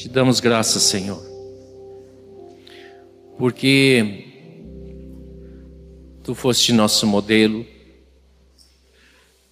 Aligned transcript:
Te 0.00 0.08
damos 0.08 0.40
graças, 0.40 0.82
Senhor, 0.84 1.22
porque 3.36 4.24
Tu 6.24 6.34
foste 6.34 6.72
nosso 6.72 7.06
modelo, 7.06 7.66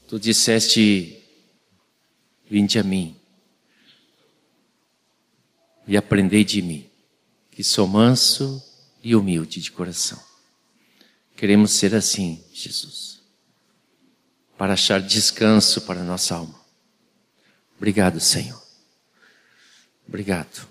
Tu 0.09 0.19
disseste: 0.19 1.23
Vinde 2.49 2.79
a 2.79 2.83
mim 2.83 3.15
e 5.87 5.99
aprendei 5.99 6.45
de 6.45 6.63
mim, 6.63 6.89
que 7.51 7.63
sou 7.63 7.87
manso 7.87 8.63
e 9.05 9.15
humilde 9.15 9.61
de 9.61 9.71
coração. 9.71 10.19
Queremos 11.37 11.73
ser 11.73 11.95
assim, 11.95 12.43
Jesus, 12.55 13.21
para 14.57 14.73
achar 14.73 15.03
descanso 15.03 15.83
para 15.83 16.03
nossa 16.03 16.37
alma. 16.37 16.59
Obrigado, 17.77 18.19
Senhor. 18.19 18.58
Obrigado. 20.09 20.67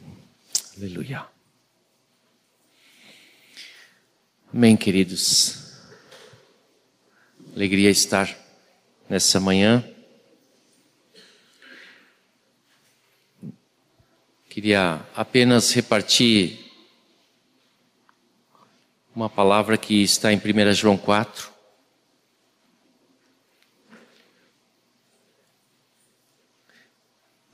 Aleluia. 0.76 1.24
Amém, 4.52 4.76
queridos. 4.76 5.78
Alegria 7.56 7.92
estar 7.92 8.36
nessa 9.08 9.40
manhã. 9.40 9.88
Queria 14.50 15.06
apenas 15.16 15.72
repartir 15.72 16.72
uma 19.14 19.30
palavra 19.30 19.78
que 19.78 20.02
está 20.02 20.34
em 20.34 20.38
1 20.38 20.74
João 20.74 20.98
4. 20.98 21.52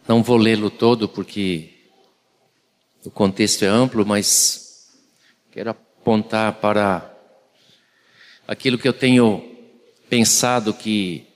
Não 0.07 0.23
vou 0.23 0.37
lê-lo 0.37 0.69
todo 0.69 1.09
porque 1.09 1.72
o 3.05 3.11
contexto 3.11 3.63
é 3.65 3.67
amplo, 3.67 4.05
mas 4.05 4.87
quero 5.51 5.71
apontar 5.71 6.53
para 6.53 7.13
aquilo 8.47 8.77
que 8.77 8.87
eu 8.87 8.93
tenho 8.93 9.57
pensado 10.09 10.73
que 10.73 11.27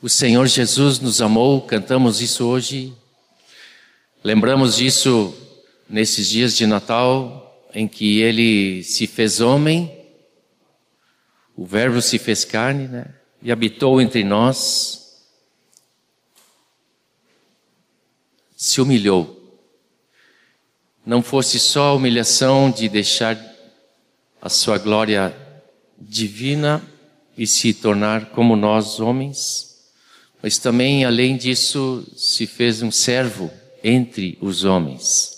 o 0.00 0.08
Senhor 0.08 0.46
Jesus 0.46 0.98
nos 0.98 1.20
amou, 1.20 1.60
cantamos 1.60 2.22
isso 2.22 2.46
hoje, 2.46 2.94
lembramos 4.24 4.76
disso 4.76 5.34
nesses 5.88 6.28
dias 6.28 6.56
de 6.56 6.66
Natal, 6.66 7.68
em 7.74 7.86
que 7.86 8.20
ele 8.20 8.82
se 8.82 9.06
fez 9.06 9.40
homem, 9.40 9.92
o 11.54 11.66
Verbo 11.66 12.00
se 12.00 12.18
fez 12.18 12.44
carne, 12.44 12.88
né? 12.88 13.14
E 13.42 13.52
habitou 13.52 14.00
entre 14.00 14.24
nós, 14.24 15.26
se 18.56 18.80
humilhou 18.80 19.35
não 21.06 21.22
fosse 21.22 21.60
só 21.60 21.90
a 21.90 21.94
humilhação 21.94 22.68
de 22.68 22.88
deixar 22.88 23.38
a 24.42 24.48
sua 24.48 24.76
glória 24.76 25.34
divina 25.96 26.82
e 27.38 27.46
se 27.46 27.72
tornar 27.72 28.30
como 28.30 28.56
nós 28.56 28.98
homens, 28.98 29.92
mas 30.42 30.58
também, 30.58 31.04
além 31.04 31.36
disso, 31.36 32.04
se 32.16 32.44
fez 32.44 32.82
um 32.82 32.90
servo 32.90 33.52
entre 33.84 34.36
os 34.40 34.64
homens. 34.64 35.36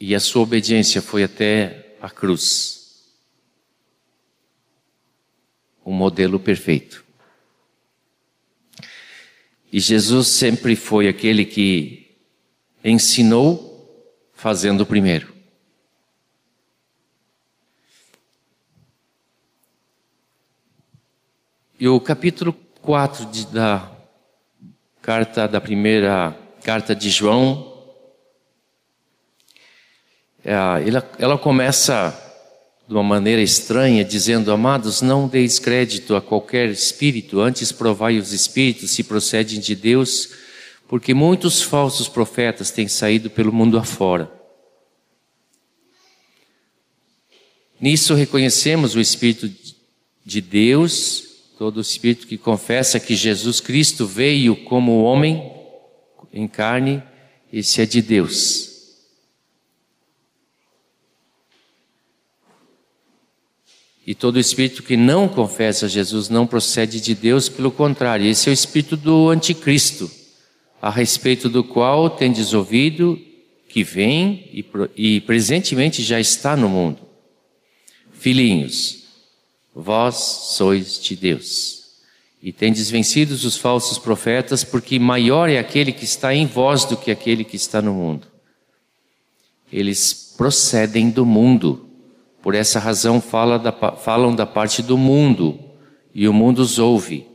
E 0.00 0.16
a 0.16 0.20
sua 0.20 0.42
obediência 0.42 1.00
foi 1.00 1.22
até 1.22 1.96
a 2.02 2.10
cruz. 2.10 3.06
Um 5.84 5.92
modelo 5.92 6.40
perfeito. 6.40 7.05
E 9.72 9.80
Jesus 9.80 10.28
sempre 10.28 10.76
foi 10.76 11.08
aquele 11.08 11.44
que 11.44 12.16
ensinou 12.84 13.66
fazendo 14.32 14.86
primeiro. 14.86 15.34
E 21.78 21.88
o 21.88 22.00
capítulo 22.00 22.54
4 22.80 23.26
de, 23.26 23.46
da 23.48 23.90
carta 25.02 25.46
da 25.46 25.60
primeira 25.60 26.34
carta 26.62 26.96
de 26.96 27.10
João, 27.10 27.72
é, 30.44 30.52
ela, 30.52 31.10
ela 31.18 31.38
começa 31.38 32.25
de 32.86 32.94
uma 32.94 33.02
maneira 33.02 33.42
estranha, 33.42 34.04
dizendo: 34.04 34.52
Amados, 34.52 35.02
não 35.02 35.26
deis 35.26 35.58
crédito 35.58 36.14
a 36.14 36.22
qualquer 36.22 36.70
espírito, 36.70 37.40
antes 37.40 37.72
provai 37.72 38.18
os 38.18 38.32
espíritos 38.32 38.90
se 38.90 39.02
procedem 39.02 39.58
de 39.58 39.74
Deus, 39.74 40.30
porque 40.88 41.12
muitos 41.12 41.62
falsos 41.62 42.08
profetas 42.08 42.70
têm 42.70 42.86
saído 42.86 43.28
pelo 43.28 43.52
mundo 43.52 43.78
afora. 43.78 44.30
Nisso 47.80 48.14
reconhecemos 48.14 48.94
o 48.94 49.00
Espírito 49.00 49.52
de 50.24 50.40
Deus, 50.40 51.24
todo 51.58 51.80
espírito 51.80 52.26
que 52.26 52.38
confessa 52.38 52.98
que 52.98 53.14
Jesus 53.14 53.60
Cristo 53.60 54.06
veio 54.06 54.56
como 54.64 55.02
homem 55.02 55.52
em 56.32 56.48
carne, 56.48 57.02
esse 57.52 57.80
é 57.82 57.86
de 57.86 58.00
Deus. 58.00 58.75
E 64.06 64.14
todo 64.14 64.38
espírito 64.38 64.84
que 64.84 64.96
não 64.96 65.26
confessa 65.28 65.88
Jesus 65.88 66.28
não 66.28 66.46
procede 66.46 67.00
de 67.00 67.12
Deus, 67.12 67.48
pelo 67.48 67.72
contrário, 67.72 68.24
esse 68.24 68.48
é 68.48 68.52
o 68.52 68.54
espírito 68.54 68.96
do 68.96 69.30
anticristo, 69.30 70.08
a 70.80 70.90
respeito 70.90 71.48
do 71.48 71.64
qual 71.64 72.08
tendes 72.08 72.54
ouvido 72.54 73.20
que 73.68 73.82
vem 73.82 74.48
e, 74.52 74.64
e 74.96 75.20
presentemente 75.22 76.04
já 76.04 76.20
está 76.20 76.56
no 76.56 76.68
mundo. 76.68 77.00
Filhinhos, 78.12 79.02
vós 79.74 80.14
sois 80.14 81.00
de 81.02 81.16
Deus. 81.16 81.84
E 82.40 82.52
tendes 82.52 82.88
vencidos 82.88 83.44
os 83.44 83.56
falsos 83.56 83.98
profetas, 83.98 84.62
porque 84.62 85.00
maior 85.00 85.50
é 85.50 85.58
aquele 85.58 85.90
que 85.90 86.04
está 86.04 86.32
em 86.32 86.46
vós 86.46 86.84
do 86.84 86.96
que 86.96 87.10
aquele 87.10 87.42
que 87.42 87.56
está 87.56 87.82
no 87.82 87.92
mundo. 87.92 88.28
Eles 89.72 90.32
procedem 90.36 91.10
do 91.10 91.26
mundo 91.26 91.85
por 92.46 92.54
essa 92.54 92.78
razão 92.78 93.20
fala 93.20 93.58
da, 93.58 93.72
falam 93.72 94.32
da 94.32 94.46
parte 94.46 94.80
do 94.80 94.96
mundo 94.96 95.58
e 96.14 96.28
o 96.28 96.32
mundo 96.32 96.60
os 96.60 96.78
ouve. 96.78 97.26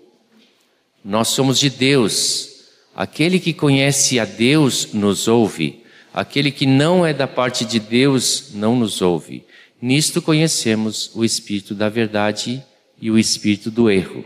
Nós 1.04 1.28
somos 1.28 1.60
de 1.60 1.70
Deus. 1.70 2.70
Aquele 2.96 3.38
que 3.38 3.52
conhece 3.52 4.22
a 4.22 4.24
Deus 4.24 4.94
nos 4.94 5.28
ouve. 5.28 5.84
Aquele 6.14 6.50
que 6.50 6.66
não 6.66 7.06
é 7.06 7.12
da 7.14 7.28
parte 7.28 7.66
de 7.66 7.78
Deus 7.78 8.52
não 8.54 8.74
nos 8.74 9.02
ouve. 9.02 9.44
Nisto 9.82 10.22
conhecemos 10.22 11.12
o 11.14 11.26
espírito 11.26 11.76
da 11.76 11.90
verdade 11.90 12.64
e 12.98 13.12
o 13.12 13.20
espírito 13.20 13.70
do 13.70 13.92
erro. 13.92 14.24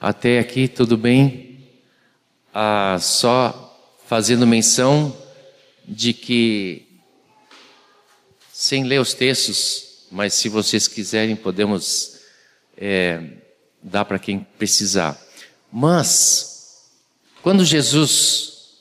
Até 0.00 0.38
aqui 0.38 0.68
tudo 0.68 0.96
bem? 0.96 1.58
Ah, 2.54 2.96
só 3.00 3.76
fazendo 4.06 4.46
menção 4.46 5.12
de 5.88 6.12
que 6.12 6.85
sem 8.58 8.84
ler 8.84 8.98
os 8.98 9.12
textos, 9.12 10.06
mas 10.10 10.32
se 10.32 10.48
vocês 10.48 10.88
quiserem, 10.88 11.36
podemos 11.36 12.20
é, 12.74 13.32
dar 13.82 14.06
para 14.06 14.18
quem 14.18 14.38
precisar. 14.56 15.20
Mas, 15.70 16.90
quando 17.42 17.66
Jesus 17.66 18.78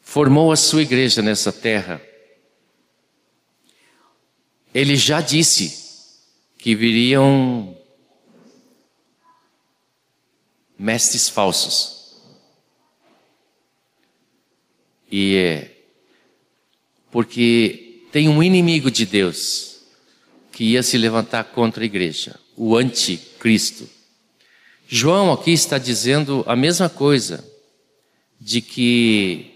formou 0.00 0.50
a 0.50 0.56
sua 0.56 0.80
igreja 0.80 1.20
nessa 1.20 1.52
terra, 1.52 2.00
ele 4.72 4.96
já 4.96 5.20
disse 5.20 6.22
que 6.56 6.74
viriam 6.74 7.76
mestres 10.78 11.28
falsos. 11.28 12.16
E 15.12 15.36
é 15.36 15.76
porque 17.10 17.85
tem 18.16 18.30
um 18.30 18.42
inimigo 18.42 18.90
de 18.90 19.04
Deus 19.04 19.76
que 20.50 20.64
ia 20.64 20.82
se 20.82 20.96
levantar 20.96 21.44
contra 21.44 21.82
a 21.82 21.84
igreja, 21.84 22.40
o 22.56 22.74
anticristo. 22.74 23.86
João 24.88 25.30
aqui 25.30 25.50
está 25.50 25.76
dizendo 25.76 26.42
a 26.46 26.56
mesma 26.56 26.88
coisa, 26.88 27.46
de 28.40 28.62
que 28.62 29.54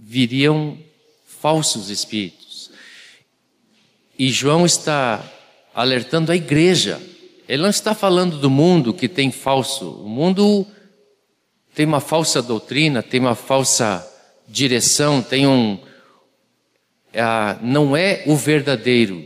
viriam 0.00 0.78
falsos 1.26 1.90
espíritos. 1.90 2.70
E 4.18 4.30
João 4.30 4.64
está 4.64 5.22
alertando 5.74 6.32
a 6.32 6.36
igreja. 6.36 6.98
Ele 7.46 7.60
não 7.60 7.68
está 7.68 7.94
falando 7.94 8.38
do 8.38 8.48
mundo 8.48 8.94
que 8.94 9.06
tem 9.06 9.30
falso. 9.30 10.00
O 10.02 10.08
mundo 10.08 10.66
tem 11.74 11.84
uma 11.84 12.00
falsa 12.00 12.40
doutrina, 12.40 13.02
tem 13.02 13.20
uma 13.20 13.34
falsa 13.34 14.02
direção, 14.48 15.20
tem 15.20 15.46
um, 15.46 15.78
não 17.62 17.96
é 17.96 18.22
o 18.26 18.36
verdadeiro. 18.36 19.24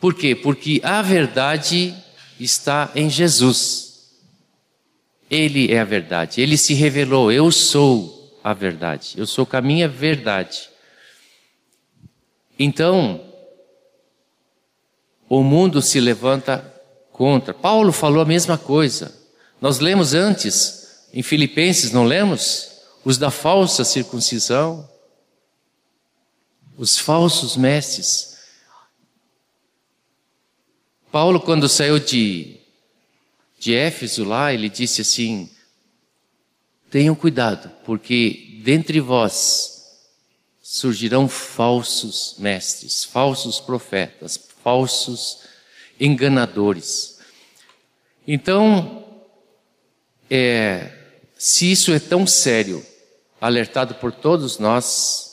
Por 0.00 0.14
quê? 0.14 0.34
Porque 0.34 0.80
a 0.84 1.02
verdade 1.02 1.94
está 2.38 2.90
em 2.94 3.10
Jesus. 3.10 3.88
Ele 5.30 5.72
é 5.72 5.80
a 5.80 5.84
verdade. 5.84 6.40
Ele 6.40 6.56
se 6.56 6.74
revelou. 6.74 7.32
Eu 7.32 7.50
sou 7.50 8.38
a 8.42 8.54
verdade. 8.54 9.14
Eu 9.16 9.26
sou 9.26 9.44
o 9.44 9.46
caminho 9.46 9.86
a 9.86 9.88
verdade. 9.88 10.70
Então, 12.58 13.20
o 15.28 15.42
mundo 15.42 15.82
se 15.82 16.00
levanta 16.00 16.64
contra. 17.12 17.52
Paulo 17.52 17.92
falou 17.92 18.22
a 18.22 18.26
mesma 18.26 18.56
coisa. 18.56 19.14
Nós 19.60 19.80
lemos 19.80 20.14
antes, 20.14 21.08
em 21.12 21.22
Filipenses, 21.22 21.92
não 21.92 22.04
lemos? 22.04 22.68
Os 23.04 23.18
da 23.18 23.30
falsa 23.30 23.84
circuncisão, 23.84 24.88
os 26.78 26.96
falsos 26.96 27.56
mestres. 27.56 28.38
Paulo, 31.10 31.40
quando 31.40 31.68
saiu 31.68 31.98
de, 31.98 32.56
de 33.58 33.74
Éfeso 33.74 34.22
lá, 34.22 34.54
ele 34.54 34.68
disse 34.68 35.00
assim: 35.00 35.50
tenham 36.88 37.16
cuidado, 37.16 37.68
porque 37.84 38.60
dentre 38.62 39.00
vós 39.00 39.76
surgirão 40.62 41.28
falsos 41.28 42.36
mestres, 42.38 43.02
falsos 43.04 43.58
profetas, 43.58 44.38
falsos 44.62 45.40
enganadores. 45.98 47.18
Então, 48.26 49.04
é, 50.30 50.92
se 51.36 51.72
isso 51.72 51.92
é 51.92 51.98
tão 51.98 52.26
sério, 52.26 52.84
alertado 53.40 53.94
por 53.94 54.12
todos 54.12 54.58
nós, 54.58 55.27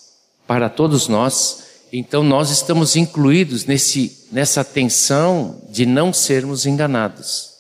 para 0.48 0.70
todos 0.70 1.08
nós, 1.08 1.66
então 1.92 2.24
nós 2.24 2.50
estamos 2.50 2.96
incluídos 2.96 3.66
nesse, 3.66 4.28
nessa 4.32 4.64
tensão 4.64 5.62
de 5.70 5.86
não 5.86 6.12
sermos 6.12 6.66
enganados. 6.66 7.56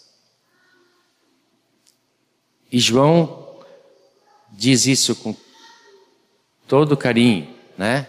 E 2.71 2.79
João 2.79 3.55
diz 4.51 4.85
isso 4.85 5.15
com 5.15 5.35
todo 6.67 6.97
carinho, 6.97 7.47
né? 7.77 8.07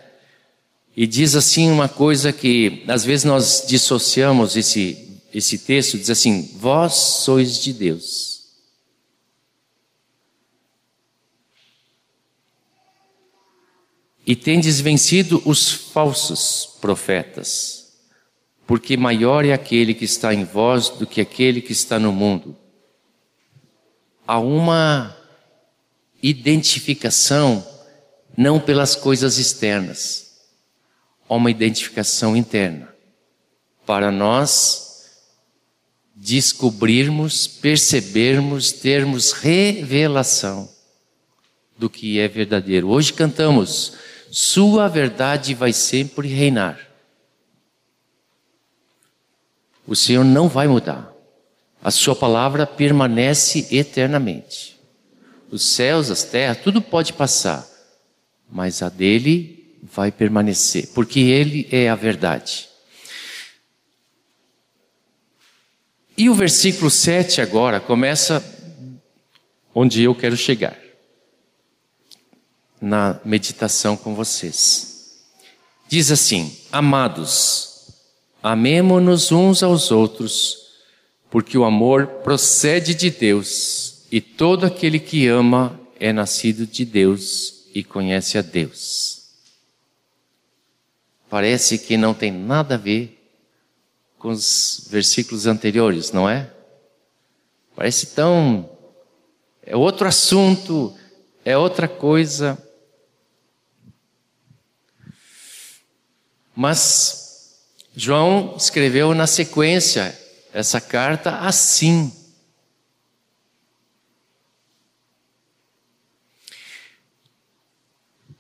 E 0.96 1.06
diz 1.06 1.36
assim 1.36 1.70
uma 1.70 1.88
coisa 1.88 2.32
que 2.32 2.82
às 2.88 3.04
vezes 3.04 3.24
nós 3.24 3.64
dissociamos 3.68 4.56
esse, 4.56 5.20
esse 5.32 5.58
texto, 5.58 5.98
diz 5.98 6.08
assim: 6.08 6.50
Vós 6.58 6.94
sois 6.94 7.62
de 7.62 7.72
Deus. 7.72 8.35
E 14.26 14.34
tendes 14.34 14.80
vencido 14.80 15.40
os 15.44 15.70
falsos 15.70 16.76
profetas, 16.80 17.96
porque 18.66 18.96
maior 18.96 19.44
é 19.44 19.52
aquele 19.52 19.94
que 19.94 20.04
está 20.04 20.34
em 20.34 20.44
vós 20.44 20.88
do 20.88 21.06
que 21.06 21.20
aquele 21.20 21.60
que 21.60 21.72
está 21.72 21.98
no 21.98 22.12
mundo. 22.12 22.56
Há 24.26 24.40
uma 24.40 25.16
identificação 26.20 27.64
não 28.36 28.58
pelas 28.58 28.96
coisas 28.96 29.38
externas, 29.38 30.38
a 31.28 31.34
uma 31.34 31.50
identificação 31.50 32.36
interna, 32.36 32.88
para 33.86 34.10
nós 34.10 34.86
descobrirmos, 36.14 37.46
percebermos, 37.46 38.72
termos 38.72 39.32
revelação 39.32 40.68
do 41.78 41.90
que 41.90 42.18
é 42.18 42.26
verdadeiro. 42.26 42.88
Hoje 42.88 43.12
cantamos, 43.12 43.92
Sua 44.30 44.88
verdade 44.88 45.54
vai 45.54 45.72
sempre 45.72 46.28
reinar. 46.28 46.78
O 49.86 49.94
Senhor 49.94 50.24
não 50.24 50.48
vai 50.48 50.66
mudar. 50.66 51.12
A 51.82 51.90
Sua 51.90 52.16
palavra 52.16 52.66
permanece 52.66 53.68
eternamente. 53.70 54.76
Os 55.50 55.64
céus, 55.64 56.10
as 56.10 56.24
terras, 56.24 56.58
tudo 56.58 56.82
pode 56.82 57.12
passar, 57.12 57.64
mas 58.50 58.82
a 58.82 58.88
dele 58.88 59.78
vai 59.82 60.10
permanecer, 60.10 60.88
porque 60.88 61.20
Ele 61.20 61.68
é 61.70 61.88
a 61.88 61.94
verdade. 61.94 62.68
E 66.18 66.28
o 66.28 66.34
versículo 66.34 66.90
7 66.90 67.40
agora 67.40 67.78
começa 67.78 68.42
onde 69.74 70.02
eu 70.02 70.14
quero 70.14 70.36
chegar, 70.36 70.76
na 72.86 73.20
meditação 73.24 73.96
com 73.96 74.14
vocês. 74.14 75.24
Diz 75.88 76.10
assim: 76.10 76.56
Amados, 76.70 77.90
amemo-nos 78.42 79.32
uns 79.32 79.62
aos 79.62 79.90
outros, 79.90 80.56
porque 81.30 81.58
o 81.58 81.64
amor 81.64 82.06
procede 82.22 82.94
de 82.94 83.10
Deus, 83.10 84.06
e 84.10 84.20
todo 84.20 84.64
aquele 84.64 84.98
que 84.98 85.26
ama 85.26 85.78
é 85.98 86.12
nascido 86.12 86.66
de 86.66 86.84
Deus 86.84 87.66
e 87.74 87.82
conhece 87.82 88.38
a 88.38 88.42
Deus 88.42 89.16
parece 91.28 91.78
que 91.78 91.96
não 91.96 92.14
tem 92.14 92.32
nada 92.32 92.74
a 92.74 92.78
ver 92.78 93.12
com 94.18 94.28
os 94.28 94.86
versículos 94.90 95.46
anteriores, 95.46 96.12
não 96.12 96.28
é? 96.28 96.50
Parece 97.74 98.06
tão. 98.14 98.70
É 99.62 99.76
outro 99.76 100.06
assunto, 100.06 100.96
é 101.44 101.56
outra 101.56 101.86
coisa. 101.88 102.56
Mas 106.56 107.60
João 107.94 108.56
escreveu 108.56 109.14
na 109.14 109.28
sequência 109.28 110.18
essa 110.52 110.80
carta 110.80 111.38
assim. 111.38 112.12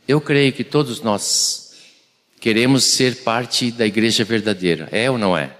Eu 0.08 0.20
creio 0.20 0.52
que 0.52 0.64
todos 0.64 1.00
nós 1.02 1.66
Queremos 2.46 2.84
ser 2.84 3.24
parte 3.24 3.72
da 3.72 3.84
igreja 3.84 4.22
verdadeira, 4.22 4.88
é 4.92 5.10
ou 5.10 5.18
não 5.18 5.36
é? 5.36 5.58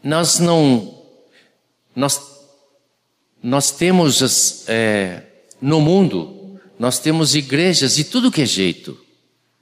Nós 0.00 0.38
não, 0.38 1.02
nós, 1.96 2.20
nós 3.42 3.72
temos 3.72 4.68
é, 4.68 5.22
no 5.60 5.80
mundo, 5.80 6.60
nós 6.78 7.00
temos 7.00 7.34
igrejas 7.34 7.96
de 7.96 8.04
tudo 8.04 8.30
que 8.30 8.42
é 8.42 8.46
jeito, 8.46 8.96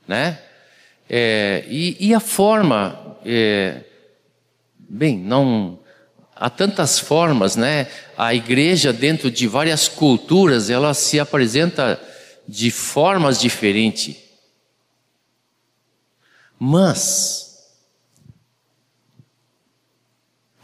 né? 0.06 0.38
É, 1.14 1.66
e, 1.68 2.08
e, 2.08 2.14
a 2.14 2.20
forma, 2.20 3.18
é, 3.22 3.84
bem, 4.78 5.18
não, 5.18 5.78
há 6.34 6.48
tantas 6.48 6.98
formas, 6.98 7.54
né? 7.54 7.86
A 8.16 8.34
igreja 8.34 8.94
dentro 8.94 9.30
de 9.30 9.46
várias 9.46 9.88
culturas, 9.88 10.70
ela 10.70 10.94
se 10.94 11.20
apresenta 11.20 12.00
de 12.48 12.70
formas 12.70 13.38
diferentes. 13.38 14.16
Mas 16.58 17.62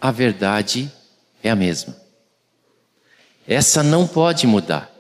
a 0.00 0.11
verdade 0.11 0.90
é 1.42 1.50
a 1.50 1.56
mesma. 1.56 1.94
Essa 3.46 3.82
não 3.82 4.06
pode 4.06 4.46
mudar. 4.46 4.90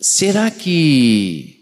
Será 0.00 0.52
que 0.52 1.57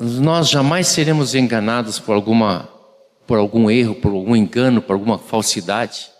nós 0.00 0.48
jamais 0.48 0.88
seremos 0.88 1.34
enganados 1.34 1.98
por 1.98 2.14
alguma 2.14 2.68
por 3.26 3.38
algum 3.38 3.70
erro, 3.70 3.94
por 3.94 4.10
algum 4.10 4.34
engano, 4.34 4.82
por 4.82 4.94
alguma 4.94 5.16
falsidade? 5.16 6.10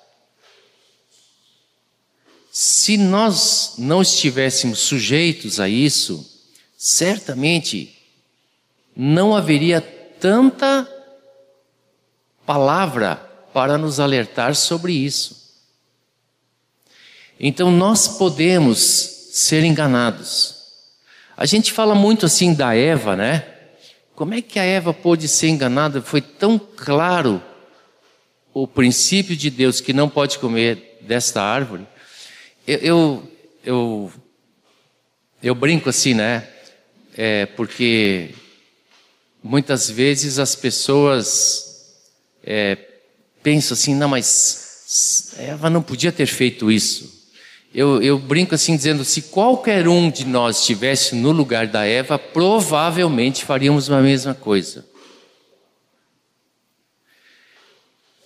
Se 2.53 2.97
nós 2.97 3.75
não 3.79 4.03
estivéssemos 4.03 4.79
sujeitos 4.81 5.59
a 5.59 5.69
isso, 5.69 6.25
certamente 6.77 7.97
não 8.95 9.35
haveria 9.35 9.81
tanta 9.81 10.89
palavra 12.47 13.17
para 13.53 13.77
nos 13.77 13.99
alertar 13.99 14.55
sobre 14.55 14.93
isso. 14.93 15.41
Então 17.41 17.73
nós 17.73 18.07
podemos 18.07 18.79
ser 19.33 19.65
enganados. 19.65 20.57
A 21.37 21.47
gente 21.47 21.73
fala 21.73 21.95
muito 21.95 22.27
assim 22.27 22.55
da 22.55 22.75
Eva, 22.75 23.17
né? 23.17 23.50
Como 24.21 24.35
é 24.35 24.43
que 24.43 24.59
a 24.59 24.63
Eva 24.63 24.93
pôde 24.93 25.27
ser 25.27 25.49
enganada? 25.49 26.03
Foi 26.03 26.21
tão 26.21 26.59
claro 26.59 27.43
o 28.53 28.69
princípio 28.69 29.35
de 29.35 29.49
Deus 29.49 29.81
que 29.81 29.95
não 29.95 30.11
pode 30.11 30.39
comer 30.39 30.99
desta 31.01 31.41
árvore. 31.41 31.87
Eu, 32.67 32.79
eu, 32.79 33.33
eu, 33.65 34.13
eu 35.43 35.55
brinco 35.55 35.89
assim, 35.89 36.13
né? 36.13 36.47
É, 37.17 37.47
porque 37.47 38.35
Muitas 39.43 39.89
vezes 39.89 40.39
as 40.39 40.55
pessoas 40.55 41.97
é, 42.45 42.77
pensam 43.43 43.75
assim, 43.75 43.95
não, 43.95 44.09
mas 44.09 45.33
Eva 45.39 45.71
não 45.71 45.83
podia 45.83 46.13
ter 46.13 46.27
feito 46.27 46.71
isso. 46.71 47.20
Eu, 47.73 48.03
eu 48.03 48.19
brinco 48.19 48.55
assim 48.55 48.75
dizendo, 48.75 49.05
se 49.05 49.23
qualquer 49.23 49.87
um 49.87 50.11
de 50.11 50.25
nós 50.25 50.59
estivesse 50.59 51.15
no 51.15 51.31
lugar 51.31 51.69
da 51.69 51.85
Eva, 51.85 52.19
provavelmente 52.19 53.45
faríamos 53.45 53.89
a 53.91 54.01
mesma 54.01 54.35
coisa. 54.35 54.85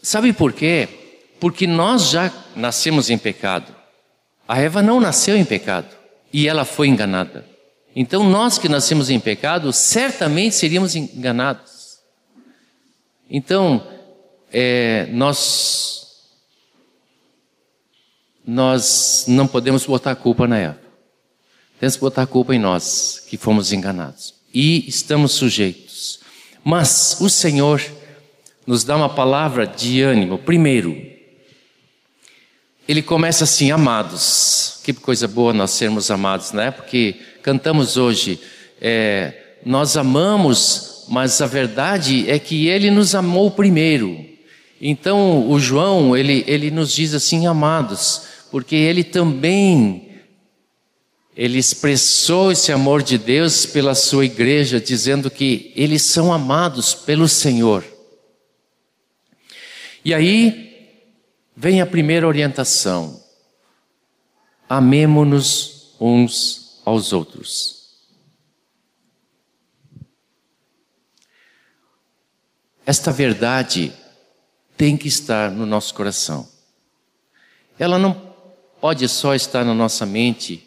Sabe 0.02 0.32
por 0.32 0.52
quê? 0.52 0.88
Porque 1.38 1.66
nós 1.66 2.10
já 2.10 2.32
nascemos 2.56 3.10
em 3.10 3.18
pecado. 3.18 3.74
A 4.48 4.60
Eva 4.60 4.82
não 4.82 4.98
nasceu 5.00 5.36
em 5.36 5.44
pecado 5.44 5.88
e 6.32 6.48
ela 6.48 6.64
foi 6.64 6.88
enganada. 6.88 7.44
Então 7.94 8.28
nós 8.28 8.58
que 8.58 8.68
nascemos 8.68 9.10
em 9.10 9.20
pecado, 9.20 9.72
certamente 9.72 10.54
seríamos 10.54 10.94
enganados. 10.94 11.98
Então, 13.30 13.86
é, 14.52 15.06
nós 15.10 16.03
nós 18.46 19.24
não 19.26 19.46
podemos 19.46 19.86
botar 19.86 20.12
a 20.12 20.16
culpa 20.16 20.46
na 20.46 20.58
Eva. 20.58 20.78
Temos 21.80 21.96
que 21.96 22.00
botar 22.00 22.22
a 22.22 22.26
culpa 22.26 22.54
em 22.54 22.58
nós, 22.58 23.22
que 23.28 23.36
fomos 23.36 23.72
enganados. 23.72 24.34
E 24.52 24.88
estamos 24.88 25.32
sujeitos. 25.32 26.20
Mas 26.62 27.18
o 27.20 27.28
Senhor 27.28 27.82
nos 28.66 28.84
dá 28.84 28.96
uma 28.96 29.08
palavra 29.08 29.66
de 29.66 30.00
ânimo. 30.02 30.38
Primeiro, 30.38 30.96
ele 32.86 33.02
começa 33.02 33.44
assim, 33.44 33.70
amados. 33.70 34.80
Que 34.84 34.92
coisa 34.92 35.26
boa 35.26 35.52
nós 35.52 35.72
sermos 35.72 36.10
amados, 36.10 36.52
né? 36.52 36.70
Porque 36.70 37.16
cantamos 37.42 37.96
hoje, 37.96 38.38
é, 38.80 39.56
nós 39.64 39.96
amamos, 39.96 41.04
mas 41.08 41.40
a 41.40 41.46
verdade 41.46 42.30
é 42.30 42.38
que 42.38 42.68
ele 42.68 42.90
nos 42.90 43.14
amou 43.14 43.50
primeiro. 43.50 44.24
Então, 44.80 45.50
o 45.50 45.58
João, 45.58 46.16
ele, 46.16 46.44
ele 46.46 46.70
nos 46.70 46.92
diz 46.92 47.14
assim, 47.14 47.46
amados, 47.46 48.22
porque 48.54 48.76
ele 48.76 49.02
também 49.02 50.22
ele 51.34 51.58
expressou 51.58 52.52
esse 52.52 52.70
amor 52.70 53.02
de 53.02 53.18
Deus 53.18 53.66
pela 53.66 53.96
sua 53.96 54.24
igreja, 54.26 54.80
dizendo 54.80 55.28
que 55.28 55.72
eles 55.74 56.02
são 56.02 56.32
amados 56.32 56.94
pelo 56.94 57.28
Senhor. 57.28 57.84
E 60.04 60.14
aí 60.14 61.02
vem 61.56 61.80
a 61.80 61.86
primeira 61.86 62.28
orientação: 62.28 63.20
amemo-nos 64.68 65.96
uns 66.00 66.80
aos 66.84 67.12
outros. 67.12 67.98
Esta 72.86 73.10
verdade 73.10 73.92
tem 74.76 74.96
que 74.96 75.08
estar 75.08 75.50
no 75.50 75.66
nosso 75.66 75.92
coração. 75.92 76.48
Ela 77.76 77.98
não 77.98 78.32
pode 78.84 79.08
só 79.08 79.34
estar 79.34 79.64
na 79.64 79.72
nossa 79.72 80.04
mente, 80.04 80.62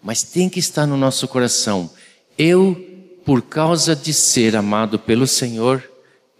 mas 0.00 0.22
tem 0.22 0.48
que 0.48 0.60
estar 0.60 0.86
no 0.86 0.96
nosso 0.96 1.26
coração. 1.26 1.90
Eu, 2.38 2.76
por 3.24 3.42
causa 3.42 3.96
de 3.96 4.14
ser 4.14 4.54
amado 4.54 4.96
pelo 4.96 5.26
Senhor, 5.26 5.82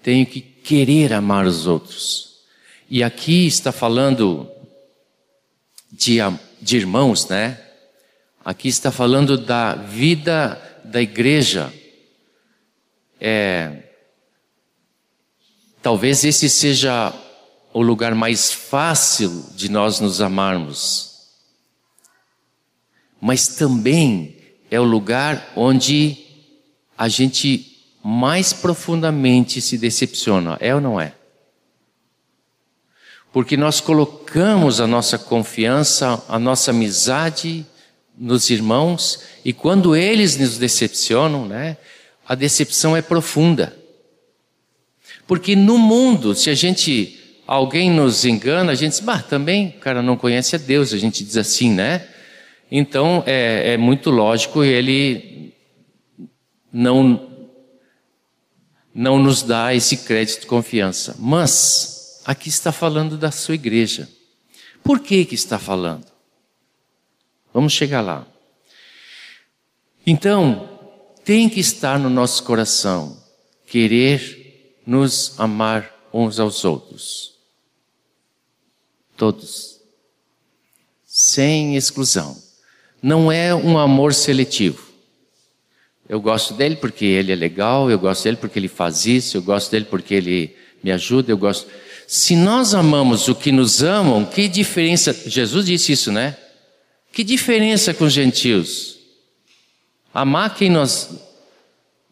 tenho 0.05 0.25
que 0.25 0.41
querer 0.41 1.13
amar 1.13 1.45
os 1.45 1.67
outros. 1.67 2.37
E 2.89 3.03
aqui 3.03 3.49
está 3.49 3.73
falando 3.73 4.49
de, 5.91 6.19
de 6.63 6.77
irmãos, 6.77 7.27
né? 7.27 7.61
Aqui 8.45 8.69
está 8.69 8.93
falando 8.93 9.37
da 9.37 9.75
vida 9.75 10.81
da 10.85 11.03
igreja. 11.03 11.75
É, 13.21 13.83
talvez 15.83 16.23
esse 16.23 16.49
seja 16.49 17.13
o 17.77 17.83
lugar 17.83 18.15
mais 18.15 18.51
fácil 18.51 19.45
de 19.55 19.69
nós 19.69 20.01
nos 20.01 20.23
amarmos, 20.23 21.27
mas 23.21 23.49
também 23.49 24.35
é 24.71 24.81
o 24.81 24.83
lugar 24.83 25.53
onde 25.55 26.17
a 26.97 27.07
gente 27.07 27.87
mais 28.03 28.55
profundamente 28.55 29.61
se 29.61 29.77
decepciona, 29.77 30.57
é 30.59 30.75
ou 30.75 30.81
não 30.81 30.99
é? 30.99 31.13
Porque 33.31 33.59
nós 33.59 33.79
colocamos 33.79 34.81
a 34.81 34.87
nossa 34.87 35.19
confiança, 35.19 36.25
a 36.31 36.39
nossa 36.39 36.71
amizade 36.71 37.67
nos 38.17 38.49
irmãos, 38.49 39.21
e 39.45 39.53
quando 39.53 39.95
eles 39.95 40.39
nos 40.39 40.57
decepcionam, 40.57 41.47
né, 41.47 41.77
a 42.27 42.35
decepção 42.35 42.97
é 42.97 43.03
profunda. 43.03 43.77
Porque 45.27 45.55
no 45.55 45.77
mundo, 45.77 46.35
se 46.35 46.49
a 46.49 46.55
gente 46.55 47.26
alguém 47.47 47.91
nos 47.91 48.25
engana, 48.25 48.73
a 48.73 48.75
gente 48.75 48.93
diz, 48.93 49.01
bah, 49.01 49.23
também 49.23 49.69
o 49.69 49.81
cara 49.81 50.03
não 50.03 50.17
conhece 50.17 50.57
a 50.57 50.59
Deus, 50.59 50.93
a 50.93 50.99
gente 50.99 51.23
diz 51.23 51.37
assim, 51.37 51.73
né? 51.73 52.07
Então 52.71 53.23
é, 53.27 53.75
é 53.75 53.77
muito 53.77 54.11
lógico 54.11 54.65
ele 54.65 55.55
não 56.73 57.31
não 58.93 59.19
nos 59.19 59.43
dá 59.43 59.75
esse 59.75 59.99
crédito 59.99 60.41
de 60.41 60.47
confiança. 60.47 61.15
Mas 61.19 62.23
aqui 62.25 62.49
está 62.49 62.73
falando 62.73 63.19
da 63.19 63.31
sua 63.31 63.55
igreja. 63.55 64.09
Por 64.83 65.01
que 65.01 65.27
que 65.27 65.35
está 65.35 65.59
falando? 65.59 66.07
Vamos 67.53 67.75
chegar 67.75 68.01
lá. 68.01 68.27
Então, 70.07 70.69
tem 71.25 71.49
que 71.49 71.61
estar 71.61 71.99
no 71.99 72.09
nosso 72.09 72.43
coração 72.45 73.23
querer 73.67 74.81
nos 74.87 75.39
amar 75.39 75.93
uns 76.13 76.39
aos 76.41 76.65
outros. 76.65 77.36
Todos. 79.17 79.81
Sem 81.05 81.77
exclusão. 81.77 82.37
Não 83.03 83.31
é 83.31 83.55
um 83.55 83.79
amor 83.79 84.13
seletivo. 84.13 84.85
Eu 86.09 86.21
gosto 86.21 86.55
dele 86.55 86.77
porque 86.77 87.05
ele 87.05 87.33
é 87.33 87.35
legal, 87.35 87.91
eu 87.91 87.99
gosto 87.99 88.25
dele 88.25 88.37
porque 88.37 88.59
ele 88.59 88.69
faz 88.69 89.07
isso, 89.07 89.37
eu 89.37 89.43
gosto 89.43 89.71
dele 89.71 89.87
porque 89.87 90.15
ele 90.15 90.55
me 90.83 90.93
ajuda, 90.93 91.33
eu 91.33 91.39
gosto. 91.39 91.69
Se 92.07 92.37
nós 92.37 92.75
amamos 92.75 93.27
o 93.27 93.35
que 93.35 93.51
nos 93.51 93.83
amam, 93.83 94.25
que 94.25 94.47
diferença? 94.47 95.13
Jesus 95.27 95.67
disse 95.67 95.93
isso, 95.93 96.13
né? 96.13 96.37
Que 97.13 97.25
diferença 97.25 97.93
com 97.93 98.05
os 98.05 98.13
gentios? 98.13 98.99
Amar 100.15 100.55
quem 100.55 100.71
nós. 100.71 101.11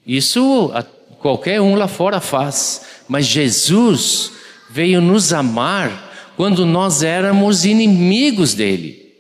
Isso 0.05 0.73
qualquer 1.21 1.61
um 1.61 1.75
lá 1.75 1.87
fora 1.87 2.21
faz, 2.21 2.83
mas 3.07 3.27
Jesus 3.27 4.33
veio 4.69 5.01
nos 5.01 5.33
amar 5.33 6.13
quando 6.37 6.67
nós 6.67 7.03
éramos 7.03 7.65
inimigos 7.65 8.55
dele. 8.55 9.15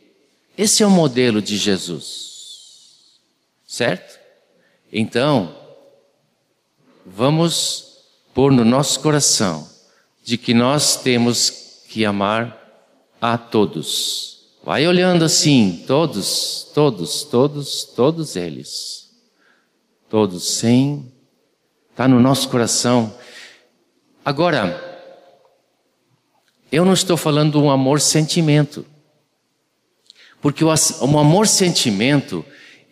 Esse 0.56 0.82
é 0.82 0.86
o 0.86 0.90
modelo 0.90 1.42
de 1.42 1.56
Jesus. 1.56 3.12
Certo? 3.66 4.18
Então, 4.92 5.54
vamos 7.04 7.98
pôr 8.32 8.52
no 8.52 8.64
nosso 8.64 9.00
coração 9.00 9.68
de 10.22 10.38
que 10.38 10.54
nós 10.54 10.96
temos 10.96 11.82
que 11.88 12.04
amar 12.04 12.60
a 13.20 13.36
todos. 13.36 14.34
Vai 14.62 14.86
olhando 14.86 15.24
assim, 15.24 15.84
todos, 15.86 16.70
todos, 16.74 17.22
todos, 17.24 17.84
todos 17.84 18.36
eles. 18.36 19.10
Todos, 20.08 20.44
sem. 20.44 21.12
Está 21.90 22.08
no 22.08 22.20
nosso 22.20 22.48
coração. 22.48 23.14
Agora, 24.24 24.93
eu 26.74 26.84
não 26.84 26.92
estou 26.92 27.16
falando 27.16 27.62
um 27.62 27.70
amor-sentimento. 27.70 28.84
Porque 30.42 30.64
o, 30.64 30.68
o 30.68 31.18
amor-sentimento, 31.18 32.44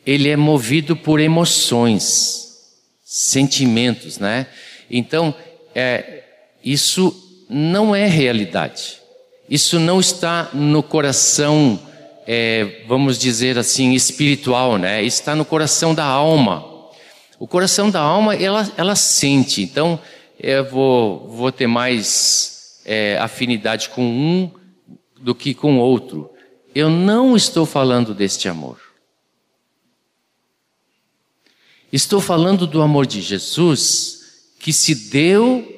ele 0.07 0.29
é 0.29 0.37
movido 0.37 0.95
por 0.95 1.19
emoções, 1.19 2.49
sentimentos, 3.05 4.19
né? 4.19 4.47
Então, 4.89 5.35
é, 5.75 6.23
isso 6.65 7.45
não 7.51 7.93
é 7.93 8.07
realidade. 8.07 9.01
Isso 9.51 9.81
não 9.81 9.99
está 9.99 10.49
no 10.55 10.81
coração, 10.81 11.77
é, 12.25 12.85
vamos 12.87 13.19
dizer 13.19 13.59
assim, 13.59 13.95
espiritual, 13.95 14.79
né? 14.79 15.03
Está 15.03 15.35
no 15.35 15.45
coração 15.45 15.93
da 15.93 16.05
alma. 16.05 16.65
O 17.37 17.49
coração 17.49 17.91
da 17.91 18.01
alma, 18.01 18.37
ela, 18.37 18.73
ela 18.77 18.95
sente. 18.95 19.61
Então, 19.61 19.99
eu 20.39 20.65
vou, 20.71 21.29
vou 21.29 21.51
ter 21.51 21.67
mais 21.67 22.51
é, 22.85 23.19
afinidade 23.19 23.89
com 23.89 24.05
um 24.05 24.51
do 25.21 25.35
que 25.35 25.55
com 25.55 25.79
outro. 25.79 26.31
Eu 26.75 26.91
não 26.91 27.37
estou 27.37 27.67
falando 27.67 28.15
deste 28.15 28.49
amor. 28.49 28.81
Estou 31.93 32.21
falando 32.21 32.67
do 32.67 32.81
amor 32.81 33.07
de 33.07 33.21
Jesus 33.21 34.53
que 34.59 34.73
se 34.73 34.95
deu 34.95 35.69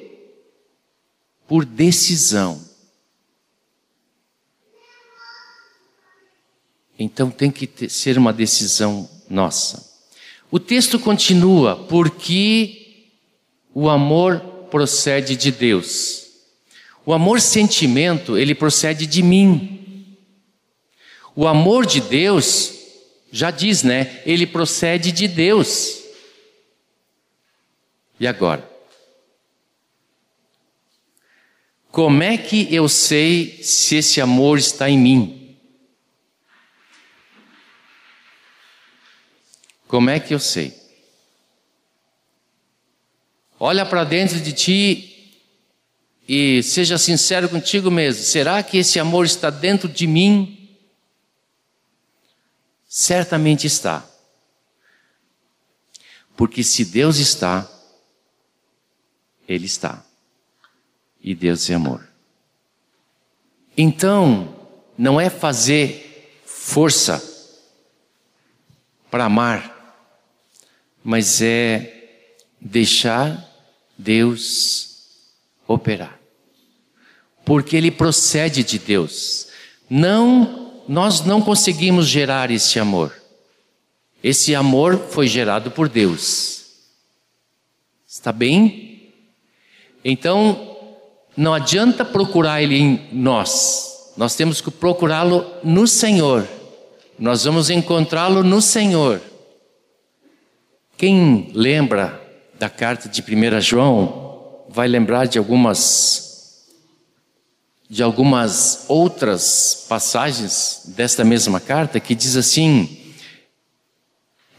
por 1.47 1.65
decisão. 1.65 2.63
Então 6.97 7.29
tem 7.29 7.51
que 7.51 7.67
ter, 7.67 7.89
ser 7.89 8.17
uma 8.17 8.31
decisão 8.31 9.09
nossa. 9.29 9.93
O 10.49 10.59
texto 10.59 10.97
continua, 10.97 11.75
porque 11.75 13.09
o 13.73 13.89
amor 13.89 14.39
procede 14.71 15.35
de 15.35 15.51
Deus. 15.51 16.24
O 17.05 17.13
amor 17.13 17.39
sentimento, 17.39 18.35
ele 18.35 18.55
procede 18.55 19.05
de 19.05 19.21
mim. 19.21 20.17
O 21.35 21.47
amor 21.47 21.85
de 21.85 22.01
Deus, 22.01 22.73
já 23.31 23.51
diz, 23.51 23.83
né? 23.83 24.23
Ele 24.25 24.47
procede 24.47 25.11
de 25.11 25.27
Deus. 25.27 26.03
E 28.19 28.25
agora? 28.25 28.67
Como 31.91 32.23
é 32.23 32.37
que 32.37 32.73
eu 32.73 32.89
sei 32.89 33.61
se 33.61 33.97
esse 33.97 34.19
amor 34.19 34.57
está 34.57 34.89
em 34.89 34.97
mim? 34.97 35.57
Como 39.87 40.09
é 40.09 40.19
que 40.19 40.33
eu 40.33 40.39
sei? 40.39 40.73
Olha 43.59 43.85
para 43.85 44.03
dentro 44.03 44.39
de 44.41 44.51
ti 44.51 45.14
e 46.27 46.63
seja 46.63 46.97
sincero 46.97 47.47
contigo 47.47 47.91
mesmo. 47.91 48.23
Será 48.23 48.61
que 48.63 48.77
esse 48.77 48.99
amor 48.99 49.25
está 49.25 49.49
dentro 49.49 49.87
de 49.87 50.07
mim? 50.07 50.77
Certamente 52.87 53.67
está. 53.67 54.03
Porque 56.35 56.63
se 56.63 56.83
Deus 56.83 57.17
está, 57.17 57.69
Ele 59.47 59.65
está. 59.65 60.03
E 61.21 61.35
Deus 61.35 61.69
é 61.69 61.75
amor. 61.75 62.07
Então, 63.77 64.55
não 64.97 65.19
é 65.19 65.29
fazer 65.29 66.41
força 66.45 67.21
para 69.11 69.25
amar, 69.25 69.73
mas 71.03 71.41
é 71.41 72.19
deixar 72.59 73.43
Deus 73.97 74.94
operar. 75.67 76.19
Porque 77.43 77.75
ele 77.75 77.91
procede 77.91 78.63
de 78.63 78.79
Deus. 78.79 79.47
Não, 79.89 80.81
nós 80.87 81.21
não 81.21 81.41
conseguimos 81.41 82.07
gerar 82.07 82.49
esse 82.51 82.79
amor. 82.79 83.13
Esse 84.23 84.55
amor 84.55 84.97
foi 85.09 85.27
gerado 85.27 85.69
por 85.69 85.87
Deus. 85.87 86.65
Está 88.07 88.31
bem? 88.31 89.13
Então, 90.03 90.77
não 91.37 91.53
adianta 91.53 92.03
procurar 92.03 92.61
ele 92.61 92.75
em 92.75 93.09
nós. 93.11 94.13
Nós 94.17 94.35
temos 94.35 94.61
que 94.61 94.71
procurá-lo 94.71 95.45
no 95.63 95.87
Senhor. 95.87 96.47
Nós 97.19 97.43
vamos 97.43 97.69
encontrá-lo 97.69 98.43
no 98.43 98.61
Senhor. 98.61 99.21
Quem 100.97 101.51
lembra 101.53 102.21
da 102.57 102.69
carta 102.69 103.09
de 103.09 103.21
1 103.21 103.61
João 103.61 104.24
vai 104.75 104.89
lembrar 104.89 105.25
de 105.25 105.37
algumas 105.37 106.25
de 107.89 108.03
algumas 108.03 108.83
outras 108.89 109.85
passagens 109.87 110.81
desta 110.97 111.23
mesma 111.23 111.61
carta 111.61 111.97
que 111.97 112.13
diz 112.13 112.35
assim: 112.35 113.13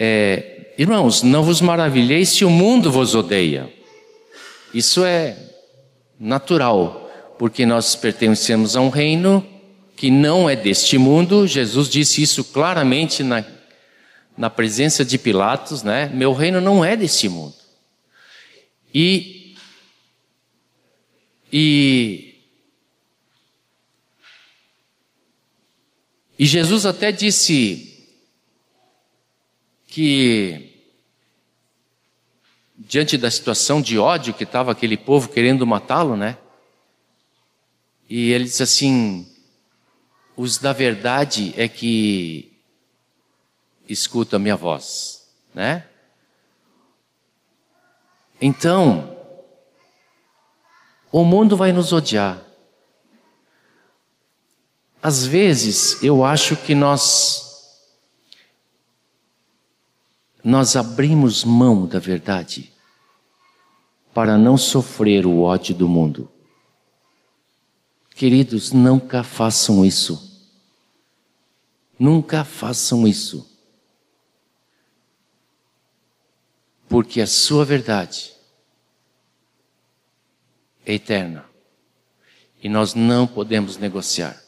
é, 0.00 0.73
Irmãos, 0.78 1.23
não 1.23 1.42
vos 1.42 1.61
maravilheis 1.61 2.30
se 2.30 2.46
o 2.46 2.50
mundo 2.50 2.90
vos 2.90 3.14
odeia. 3.14 3.70
Isso 4.73 5.04
é 5.04 5.37
natural, 6.18 7.11
porque 7.38 7.66
nós 7.66 7.94
pertencemos 7.94 8.75
a 8.75 8.80
um 8.80 8.88
reino 8.88 9.46
que 9.96 10.11
não 10.11 10.49
é 10.49 10.56
deste 10.56 10.96
mundo. 10.96 11.46
Jesus 11.46 11.90
disse 11.90 12.23
isso 12.23 12.42
claramente 12.42 13.23
na, 13.23 13.44
na 14.37 14.49
presença 14.49 15.04
de 15.04 15.18
Pilatos, 15.18 15.82
né? 15.82 16.11
Meu 16.14 16.32
reino 16.32 16.58
não 16.58 16.82
é 16.82 16.96
deste 16.96 17.28
mundo. 17.28 17.54
E, 18.94 19.36
e, 21.58 22.34
e 26.38 26.44
Jesus 26.44 26.84
até 26.84 27.10
disse 27.10 28.14
que, 29.86 30.84
diante 32.76 33.16
da 33.16 33.30
situação 33.30 33.80
de 33.80 33.98
ódio 33.98 34.34
que 34.34 34.44
estava 34.44 34.72
aquele 34.72 34.98
povo 34.98 35.30
querendo 35.30 35.66
matá-lo, 35.66 36.14
né? 36.14 36.36
E 38.06 38.32
ele 38.32 38.44
disse 38.44 38.62
assim: 38.62 39.26
os 40.36 40.58
da 40.58 40.75
verdade 40.75 41.54
é 41.56 41.66
que 41.69 42.52
escutam 43.88 44.36
a 44.36 44.40
minha 44.40 44.56
voz, 44.56 45.26
né? 45.54 45.88
Então, 48.38 49.16
o 51.19 51.25
mundo 51.25 51.57
vai 51.57 51.73
nos 51.73 51.95
odiar. 51.95 52.45
Às 55.02 55.25
vezes, 55.25 56.02
eu 56.02 56.23
acho 56.23 56.55
que 56.55 56.75
nós 56.75 57.81
nós 60.45 60.76
abrimos 60.76 61.43
mão 61.43 61.87
da 61.87 61.99
verdade 61.99 62.71
para 64.13 64.37
não 64.37 64.59
sofrer 64.59 65.25
o 65.25 65.41
ódio 65.41 65.75
do 65.75 65.89
mundo. 65.89 66.31
Queridos, 68.15 68.73
nunca 68.73 69.23
façam 69.23 69.87
isso. 69.87 70.47
Nunca 71.99 72.45
façam 72.45 73.09
isso. 73.09 73.50
Porque 76.87 77.23
a 77.23 77.26
sua 77.26 77.65
verdade 77.65 78.35
é 80.86 80.94
eterna. 80.94 81.44
E 82.62 82.68
nós 82.68 82.94
não 82.94 83.26
podemos 83.26 83.76
negociar. 83.76 84.40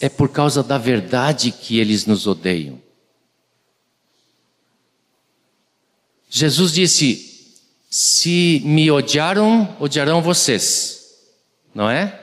É 0.00 0.08
por 0.08 0.28
causa 0.28 0.62
da 0.62 0.76
verdade 0.76 1.50
que 1.50 1.78
eles 1.78 2.04
nos 2.04 2.26
odeiam. 2.26 2.80
Jesus 6.28 6.72
disse: 6.72 7.56
Se 7.88 8.60
me 8.64 8.90
odiaram, 8.90 9.74
odiarão 9.80 10.20
vocês, 10.20 11.16
não 11.74 11.88
é? 11.88 12.22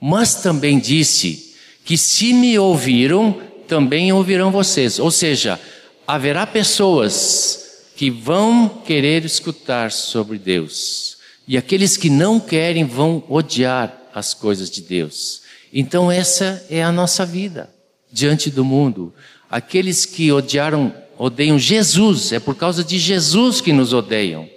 Mas 0.00 0.34
também 0.42 0.78
disse 0.78 1.56
que 1.84 1.96
se 1.96 2.32
me 2.32 2.58
ouviram, 2.58 3.40
também 3.66 4.12
ouvirão 4.12 4.50
vocês. 4.50 4.98
Ou 4.98 5.10
seja, 5.10 5.58
haverá 6.06 6.46
pessoas 6.46 7.62
que 7.96 8.10
vão 8.10 8.68
querer 8.68 9.24
escutar 9.24 9.92
sobre 9.92 10.38
Deus, 10.38 11.18
e 11.46 11.56
aqueles 11.56 11.96
que 11.96 12.08
não 12.08 12.38
querem 12.38 12.84
vão 12.84 13.24
odiar 13.28 13.96
as 14.14 14.34
coisas 14.34 14.70
de 14.70 14.80
Deus. 14.80 15.42
Então, 15.72 16.10
essa 16.10 16.64
é 16.68 16.82
a 16.82 16.92
nossa 16.92 17.24
vida 17.24 17.70
diante 18.10 18.50
do 18.50 18.64
mundo. 18.64 19.12
Aqueles 19.50 20.04
que 20.04 20.30
odiaram 20.30 20.94
odeiam 21.18 21.58
Jesus, 21.58 22.32
é 22.32 22.40
por 22.40 22.56
causa 22.56 22.82
de 22.82 22.98
Jesus 22.98 23.60
que 23.60 23.72
nos 23.72 23.92
odeiam. 23.92 24.48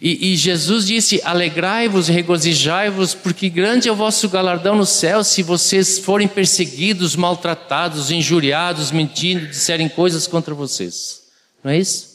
E, 0.00 0.32
e 0.32 0.36
Jesus 0.36 0.86
disse: 0.86 1.20
Alegrai-vos 1.24 2.08
regozijai-vos, 2.08 3.14
porque 3.14 3.48
grande 3.48 3.88
é 3.88 3.92
o 3.92 3.96
vosso 3.96 4.28
galardão 4.28 4.76
no 4.76 4.84
céu 4.84 5.22
se 5.22 5.42
vocês 5.42 5.98
forem 5.98 6.26
perseguidos, 6.26 7.14
maltratados, 7.14 8.10
injuriados, 8.10 8.90
mentindo, 8.90 9.46
disserem 9.46 9.88
coisas 9.88 10.26
contra 10.26 10.54
vocês. 10.54 11.22
Não 11.62 11.70
é 11.70 11.78
isso? 11.78 12.14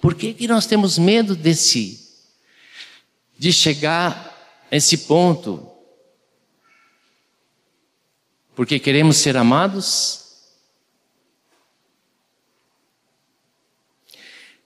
Por 0.00 0.14
que, 0.14 0.32
que 0.32 0.48
nós 0.48 0.66
temos 0.66 0.98
medo 0.98 1.36
desse, 1.36 1.98
de 3.40 3.54
chegar 3.54 4.36
a 4.70 4.76
esse 4.76 4.98
ponto? 4.98 5.66
Porque 8.54 8.78
queremos 8.78 9.16
ser 9.16 9.34
amados? 9.34 10.50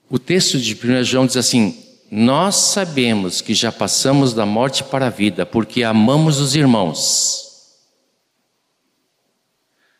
O 0.09 0.19
texto 0.19 0.59
de 0.59 0.75
1 0.75 1.05
João 1.05 1.25
diz 1.25 1.37
assim: 1.37 1.85
Nós 2.11 2.55
sabemos 2.55 3.39
que 3.39 3.53
já 3.53 3.71
passamos 3.71 4.33
da 4.33 4.45
morte 4.45 4.83
para 4.83 5.07
a 5.07 5.09
vida, 5.09 5.45
porque 5.45 5.81
amamos 5.81 6.41
os 6.41 6.53
irmãos. 6.53 7.79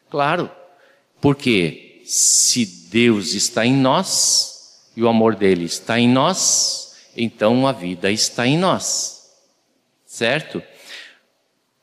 Claro, 0.09 0.51
porque 1.21 2.01
se 2.05 2.65
Deus 2.65 3.33
está 3.33 3.65
em 3.65 3.73
nós 3.73 4.91
e 4.97 5.01
o 5.01 5.07
amor 5.07 5.33
dele 5.33 5.63
está 5.63 5.97
em 5.97 6.09
nós, 6.09 6.85
então 7.15 7.67
a 7.67 7.71
vida 7.71 8.12
está 8.12 8.45
em 8.45 8.58
nós. 8.58 9.32
Certo? 10.06 10.62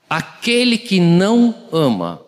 Aquele 0.09 0.77
que 0.77 1.01
não 1.01 1.69
ama 1.73 2.25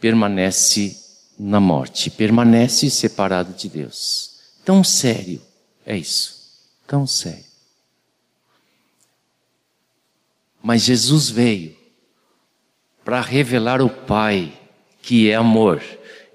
permanece 0.00 0.96
na 1.38 1.60
morte, 1.60 2.10
permanece 2.10 2.90
separado 2.90 3.52
de 3.52 3.68
Deus. 3.68 4.40
Tão 4.64 4.82
sério 4.82 5.40
é 5.84 5.96
isso. 5.96 6.38
Tão 6.86 7.06
sério. 7.06 7.44
Mas 10.62 10.82
Jesus 10.82 11.30
veio 11.30 11.76
para 13.04 13.20
revelar 13.20 13.80
o 13.80 13.88
Pai, 13.88 14.52
que 15.00 15.30
é 15.30 15.34
amor. 15.34 15.82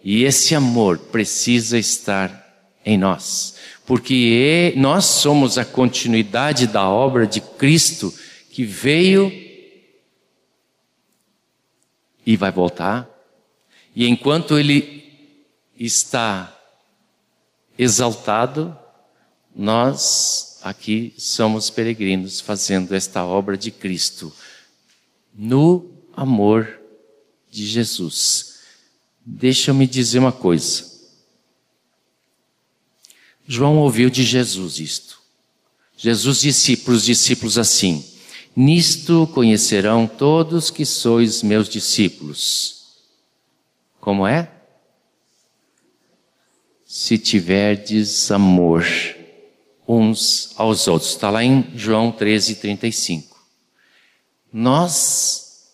E 0.04 0.24
esse 0.24 0.56
amor 0.56 0.98
precisa 0.98 1.78
estar 1.78 2.43
em 2.86 2.98
nós. 2.98 3.56
Porque 3.86 4.74
nós 4.78 5.06
somos 5.06 5.58
a 5.58 5.66
continuidade 5.66 6.68
da 6.68 6.88
obra 6.88 7.28
de 7.28 7.42
Cristo 7.42 8.14
que 8.50 8.64
veio 8.64 9.32
e 12.26 12.38
vai 12.38 12.52
voltar. 12.52 13.10
E 13.96 14.08
enquanto 14.08 14.58
Ele 14.58 15.04
está 15.78 16.58
exaltado, 17.78 18.78
nós 19.56 20.60
aqui 20.64 21.14
somos 21.18 21.70
peregrinos 21.70 22.40
fazendo 22.40 22.94
esta 22.94 23.26
obra 23.26 23.58
de 23.58 23.70
Cristo 23.70 24.34
no 25.34 25.92
amor 26.16 26.80
de 27.50 27.66
Jesus. 27.66 28.60
Deixa 29.26 29.72
eu 29.72 29.76
me 29.76 29.88
dizer 29.88 30.20
uma 30.20 30.32
coisa. 30.32 30.93
João 33.54 33.78
ouviu 33.78 34.10
de 34.10 34.24
Jesus 34.24 34.80
isto. 34.80 35.22
Jesus 35.96 36.42
disse 36.42 36.76
para 36.76 36.96
os 36.96 37.06
discípulos 37.06 37.60
assim: 37.60 38.04
Nisto 38.56 39.30
conhecerão 39.32 40.08
todos 40.08 40.72
que 40.72 40.84
sois 40.84 41.44
meus 41.44 41.70
discípulos. 41.70 42.96
Como 44.02 44.26
é? 44.26 44.52
Se 46.84 47.16
tiverdes 47.20 48.32
amor 48.32 48.88
uns 49.88 50.54
aos 50.56 50.88
outros. 50.88 51.12
Está 51.12 51.30
lá 51.30 51.44
em 51.44 51.72
João 51.76 52.12
13, 52.12 52.56
35. 52.56 53.40
Nós 54.52 55.68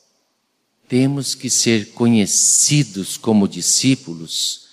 temos 0.86 1.34
que 1.34 1.50
ser 1.50 1.94
conhecidos 1.94 3.16
como 3.16 3.48
discípulos 3.48 4.68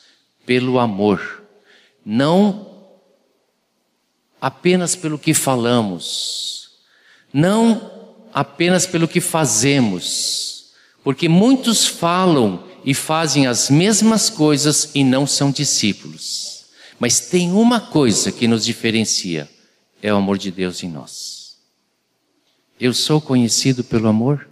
pelo 0.44 0.80
amor, 0.80 1.44
não 2.04 2.65
apenas 4.40 4.94
pelo 4.94 5.18
que 5.18 5.34
falamos, 5.34 6.70
não 7.32 7.90
apenas 8.32 8.86
pelo 8.86 9.08
que 9.08 9.20
fazemos, 9.20 10.72
porque 11.02 11.28
muitos 11.28 11.86
falam 11.86 12.64
e 12.84 12.94
fazem 12.94 13.46
as 13.46 13.70
mesmas 13.70 14.30
coisas 14.30 14.90
e 14.94 15.02
não 15.02 15.26
são 15.26 15.50
discípulos. 15.50 16.66
Mas 16.98 17.20
tem 17.20 17.52
uma 17.52 17.80
coisa 17.80 18.30
que 18.32 18.46
nos 18.48 18.64
diferencia: 18.64 19.48
é 20.02 20.12
o 20.12 20.16
amor 20.16 20.38
de 20.38 20.50
Deus 20.50 20.82
em 20.82 20.88
nós. 20.88 21.56
Eu 22.78 22.92
sou 22.92 23.20
conhecido 23.20 23.82
pelo 23.82 24.08
amor? 24.08 24.48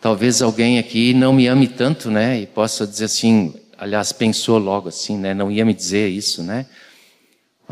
Talvez 0.00 0.40
alguém 0.40 0.78
aqui 0.78 1.12
não 1.12 1.32
me 1.32 1.46
ame 1.46 1.68
tanto, 1.68 2.10
né? 2.10 2.40
E 2.40 2.46
possa 2.46 2.86
dizer 2.86 3.04
assim, 3.04 3.54
aliás, 3.76 4.12
pensou 4.12 4.56
logo 4.58 4.88
assim, 4.88 5.18
né? 5.18 5.34
Não 5.34 5.52
ia 5.52 5.64
me 5.64 5.74
dizer 5.74 6.08
isso, 6.08 6.42
né? 6.42 6.66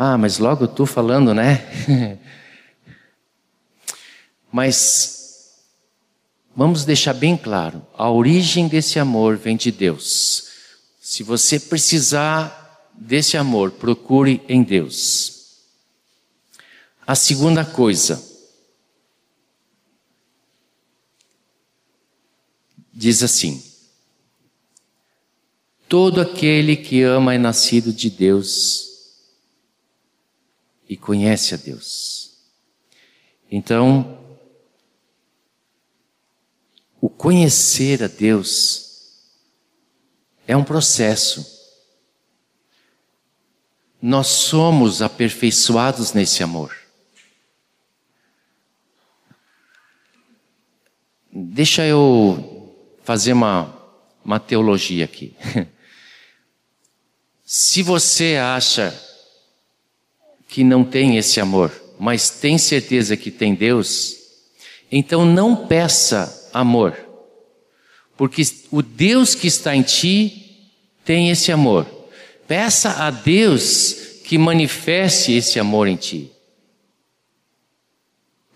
Ah, 0.00 0.16
mas 0.16 0.38
logo 0.38 0.68
tu 0.68 0.87
falando, 0.87 1.34
né? 1.34 1.66
Mas 4.52 5.64
vamos 6.54 6.84
deixar 6.84 7.14
bem 7.14 7.37
claro: 7.37 7.84
a 7.94 8.08
origem 8.08 8.68
desse 8.68 9.00
amor 9.00 9.37
vem 9.37 9.56
de 9.56 9.72
Deus. 9.72 10.50
Se 11.00 11.24
você 11.24 11.58
precisar 11.58 12.88
desse 12.94 13.37
amor, 13.37 13.72
procure 13.72 14.40
em 14.48 14.62
Deus. 14.62 15.56
A 17.04 17.16
segunda 17.16 17.64
coisa, 17.64 18.22
diz 22.94 23.24
assim: 23.24 23.61
Todo 25.88 26.20
aquele 26.20 26.76
que 26.76 27.02
ama 27.02 27.34
é 27.34 27.38
nascido 27.38 27.92
de 27.92 28.08
Deus 28.08 28.88
e 30.88 30.96
conhece 30.96 31.55
a 31.55 31.57
Deus. 31.57 32.38
Então, 33.51 34.18
o 37.01 37.09
conhecer 37.09 38.03
a 38.03 38.07
Deus 38.07 38.88
é 40.46 40.57
um 40.57 40.64
processo. 40.64 41.57
Nós 44.01 44.29
somos 44.29 45.03
aperfeiçoados 45.03 46.12
nesse 46.12 46.42
amor. 46.42 46.74
Deixa 51.31 51.85
eu 51.85 52.74
fazer 53.03 53.33
uma, 53.33 53.74
uma 54.24 54.40
teologia 54.40 55.05
aqui. 55.05 55.37
Se 57.44 57.83
você 57.83 58.37
acha 58.37 59.08
que 60.48 60.64
não 60.64 60.82
tem 60.82 61.16
esse 61.18 61.40
amor, 61.40 61.70
mas 62.00 62.30
tem 62.30 62.56
certeza 62.58 63.16
que 63.16 63.30
tem 63.30 63.54
Deus, 63.54 64.16
então 64.90 65.24
não 65.24 65.66
peça 65.66 66.50
amor. 66.52 66.96
Porque 68.16 68.42
o 68.72 68.82
Deus 68.82 69.34
que 69.34 69.46
está 69.46 69.76
em 69.76 69.82
ti 69.82 70.70
tem 71.04 71.30
esse 71.30 71.52
amor. 71.52 71.87
Peça 72.48 73.04
a 73.04 73.11
Deus 73.11 73.94
que 74.24 74.37
manifeste 74.37 75.32
esse 75.32 75.61
amor 75.61 75.87
em 75.87 75.96
ti. 75.96 76.32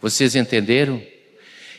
Vocês 0.00 0.34
entenderam? 0.34 1.00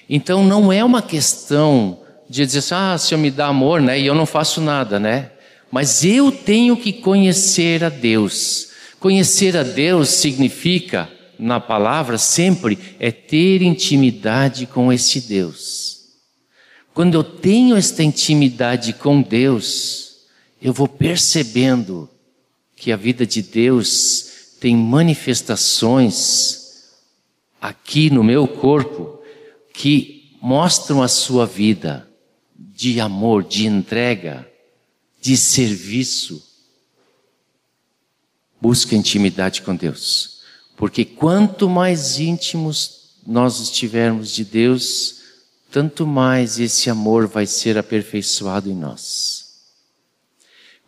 Então 0.10 0.46
não 0.46 0.72
é 0.72 0.84
uma 0.84 1.02
questão 1.02 2.00
de 2.30 2.46
dizer 2.46 2.60
assim, 2.60 2.76
ah, 2.76 2.98
se 2.98 3.14
eu 3.14 3.18
me 3.18 3.30
dá 3.30 3.48
amor, 3.48 3.82
né, 3.82 4.00
e 4.00 4.06
eu 4.06 4.16
não 4.16 4.26
faço 4.26 4.62
nada, 4.62 5.00
né? 5.00 5.32
Mas 5.70 6.06
eu 6.06 6.32
tenho 6.32 6.78
que 6.78 6.94
conhecer 6.94 7.84
a 7.84 7.90
Deus. 7.90 8.70
Conhecer 9.04 9.58
a 9.58 9.64
Deus 9.64 10.08
significa, 10.08 11.12
na 11.38 11.60
palavra, 11.60 12.18
sempre 12.18 12.80
é 12.98 13.12
ter 13.12 13.62
intimidade 13.62 14.66
com 14.66 14.94
esse 14.94 15.20
Deus. 15.20 16.06
Quando 16.94 17.16
eu 17.16 17.22
tenho 17.22 17.76
esta 17.76 18.02
intimidade 18.02 18.94
com 18.94 19.22
Deus, 19.22 20.20
eu 20.62 20.72
vou 20.72 20.88
percebendo 20.88 22.10
que 22.78 22.94
a 22.94 22.96
vida 22.96 23.28
de 23.28 23.42
Deus 23.42 24.56
tem 24.62 24.74
manifestações 24.74 26.94
aqui 27.60 28.10
no 28.10 28.24
meu 28.24 28.48
corpo 28.48 29.20
que 29.74 30.32
mostram 30.42 31.04
a 31.04 31.10
sua 31.10 31.46
vida 31.46 32.08
de 32.58 33.02
amor, 33.02 33.44
de 33.44 33.68
entrega, 33.68 34.50
de 35.22 35.36
serviço. 35.36 36.53
Busca 38.64 38.96
intimidade 38.96 39.62
com 39.62 39.76
Deus, 39.76 40.40
porque 40.78 41.04
quanto 41.04 41.70
mais 41.70 42.18
íntimos 42.18 43.10
nós 43.28 43.60
estivermos 43.60 44.32
de 44.32 44.46
Deus, 44.46 45.16
tanto 45.70 46.08
mais 46.08 46.58
esse 46.62 46.90
amor 46.90 47.28
vai 47.28 47.46
ser 47.46 47.78
aperfeiçoado 47.78 48.70
em 48.70 48.74
nós. 48.74 49.66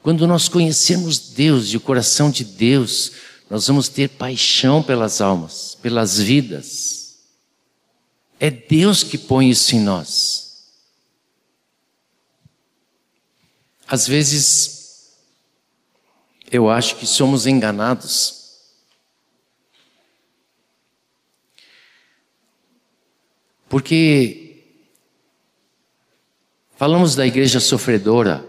Quando 0.01 0.25
nós 0.25 0.47
conhecemos 0.47 1.19
Deus 1.19 1.67
e 1.67 1.75
o 1.75 1.81
coração 1.81 2.31
de 2.31 2.45
Deus, 2.45 3.11
nós 3.49 3.67
vamos 3.67 3.89
ter 3.89 4.07
paixão 4.07 4.81
pelas 4.81 5.19
almas, 5.19 5.77
pelas 5.81 6.17
vidas. 6.17 7.17
É 8.39 8.49
Deus 8.49 9.03
que 9.03 9.17
põe 9.17 9.49
isso 9.49 9.75
em 9.75 9.81
nós. 9.81 10.69
Às 13.85 14.07
vezes, 14.07 14.74
eu 16.51 16.69
acho 16.69 16.95
que 16.95 17.05
somos 17.05 17.45
enganados 17.45 18.43
Porque 23.67 24.45
Falamos 26.77 27.15
da 27.15 27.25
igreja 27.25 27.61
sofredora, 27.61 28.45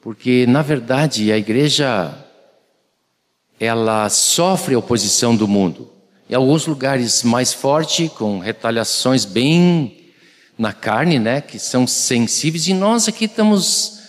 porque 0.00 0.46
na 0.46 0.62
verdade 0.62 1.30
a 1.30 1.36
igreja 1.36 2.16
ela 3.60 4.08
sofre 4.08 4.74
a 4.74 4.78
oposição 4.78 5.36
do 5.36 5.46
mundo. 5.46 5.92
Em 6.28 6.34
alguns 6.34 6.66
lugares 6.66 7.22
mais 7.22 7.52
forte, 7.52 8.08
com 8.08 8.38
retaliações 8.38 9.26
bem 9.26 10.10
na 10.56 10.72
carne, 10.72 11.18
né, 11.18 11.42
que 11.42 11.58
são 11.58 11.86
sensíveis, 11.86 12.66
e 12.66 12.72
nós 12.72 13.08
aqui 13.08 13.26
estamos 13.26 14.00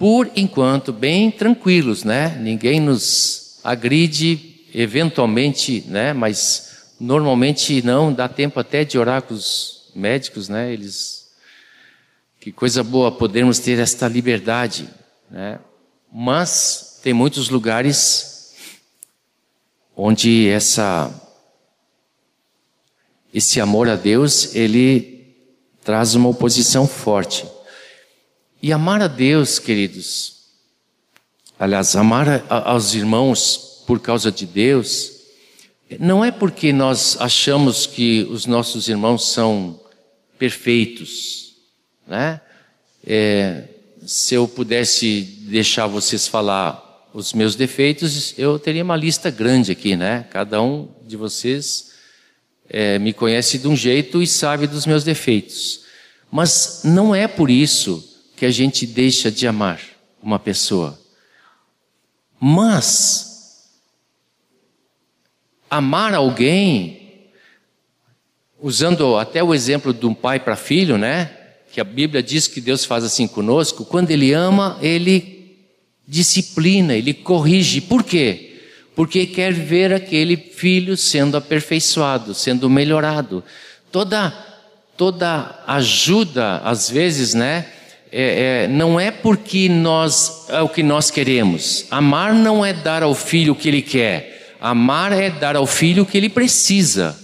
por 0.00 0.30
enquanto 0.34 0.94
bem 0.94 1.30
tranquilos, 1.30 2.04
né? 2.04 2.34
Ninguém 2.40 2.80
nos 2.80 3.60
agride 3.62 4.64
eventualmente, 4.72 5.84
né, 5.86 6.14
mas 6.14 6.94
normalmente 6.98 7.82
não 7.82 8.10
dá 8.10 8.26
tempo 8.26 8.58
até 8.58 8.82
de 8.82 8.98
orar 8.98 9.20
com 9.20 9.34
os 9.34 9.90
médicos, 9.94 10.48
né? 10.48 10.72
Eles 10.72 11.28
que 12.40 12.50
coisa 12.50 12.82
boa 12.82 13.12
podermos 13.12 13.58
ter 13.58 13.78
esta 13.78 14.08
liberdade, 14.08 14.88
né? 15.30 15.58
Mas 16.10 16.98
tem 17.02 17.12
muitos 17.12 17.50
lugares 17.50 18.54
onde 19.94 20.48
essa 20.48 21.12
esse 23.34 23.60
amor 23.60 23.86
a 23.86 23.96
Deus, 23.96 24.54
ele 24.54 25.36
traz 25.84 26.14
uma 26.14 26.30
oposição 26.30 26.88
forte. 26.88 27.44
E 28.62 28.74
amar 28.74 29.00
a 29.00 29.06
Deus, 29.06 29.58
queridos, 29.58 30.34
aliás, 31.58 31.96
amar 31.96 32.44
a, 32.46 32.70
aos 32.72 32.94
irmãos 32.94 33.82
por 33.86 34.00
causa 34.00 34.30
de 34.30 34.44
Deus, 34.44 35.12
não 35.98 36.22
é 36.22 36.30
porque 36.30 36.70
nós 36.70 37.16
achamos 37.18 37.86
que 37.86 38.26
os 38.30 38.44
nossos 38.44 38.86
irmãos 38.86 39.30
são 39.30 39.80
perfeitos, 40.38 41.54
né? 42.06 42.38
É, 43.06 43.64
se 44.06 44.34
eu 44.34 44.46
pudesse 44.46 45.22
deixar 45.48 45.86
vocês 45.86 46.26
falar 46.26 47.08
os 47.14 47.32
meus 47.32 47.54
defeitos, 47.54 48.34
eu 48.38 48.58
teria 48.58 48.84
uma 48.84 48.94
lista 48.94 49.30
grande 49.30 49.72
aqui, 49.72 49.96
né? 49.96 50.26
Cada 50.30 50.60
um 50.60 50.86
de 51.06 51.16
vocês 51.16 51.92
é, 52.68 52.98
me 52.98 53.14
conhece 53.14 53.58
de 53.58 53.66
um 53.66 53.74
jeito 53.74 54.22
e 54.22 54.26
sabe 54.26 54.66
dos 54.66 54.84
meus 54.84 55.02
defeitos. 55.02 55.80
Mas 56.30 56.82
não 56.84 57.14
é 57.14 57.26
por 57.26 57.48
isso 57.50 58.09
que 58.40 58.46
a 58.46 58.50
gente 58.50 58.86
deixa 58.86 59.30
de 59.30 59.46
amar 59.46 59.78
uma 60.22 60.38
pessoa. 60.38 60.98
Mas 62.40 63.68
amar 65.68 66.14
alguém, 66.14 67.28
usando 68.58 69.18
até 69.18 69.44
o 69.44 69.52
exemplo 69.52 69.92
de 69.92 70.06
um 70.06 70.14
pai 70.14 70.40
para 70.40 70.56
filho, 70.56 70.96
né? 70.96 71.30
Que 71.70 71.82
a 71.82 71.84
Bíblia 71.84 72.22
diz 72.22 72.48
que 72.48 72.62
Deus 72.62 72.86
faz 72.86 73.04
assim 73.04 73.28
conosco, 73.28 73.84
quando 73.84 74.10
ele 74.10 74.32
ama, 74.32 74.78
ele 74.80 75.58
disciplina, 76.08 76.94
ele 76.94 77.12
corrige. 77.12 77.82
Por 77.82 78.02
quê? 78.02 78.46
porque 78.96 79.26
quer 79.26 79.52
ver 79.52 79.92
aquele 79.92 80.36
filho 80.36 80.96
sendo 80.96 81.36
aperfeiçoado, 81.36 82.34
sendo 82.34 82.68
melhorado. 82.68 83.44
Toda, 83.92 84.30
toda 84.96 85.62
ajuda, 85.66 86.58
às 86.58 86.90
vezes, 86.90 87.32
né? 87.32 87.66
É, 88.12 88.64
é, 88.64 88.68
não 88.68 88.98
é 88.98 89.10
porque 89.10 89.68
nós 89.68 90.46
é 90.48 90.60
o 90.60 90.68
que 90.68 90.82
nós 90.82 91.10
queremos. 91.10 91.86
Amar 91.90 92.34
não 92.34 92.64
é 92.64 92.72
dar 92.72 93.02
ao 93.02 93.14
filho 93.14 93.52
o 93.52 93.56
que 93.56 93.68
ele 93.68 93.82
quer. 93.82 94.56
Amar 94.60 95.12
é 95.12 95.30
dar 95.30 95.56
ao 95.56 95.66
filho 95.66 96.02
o 96.02 96.06
que 96.06 96.18
ele 96.18 96.28
precisa, 96.28 97.18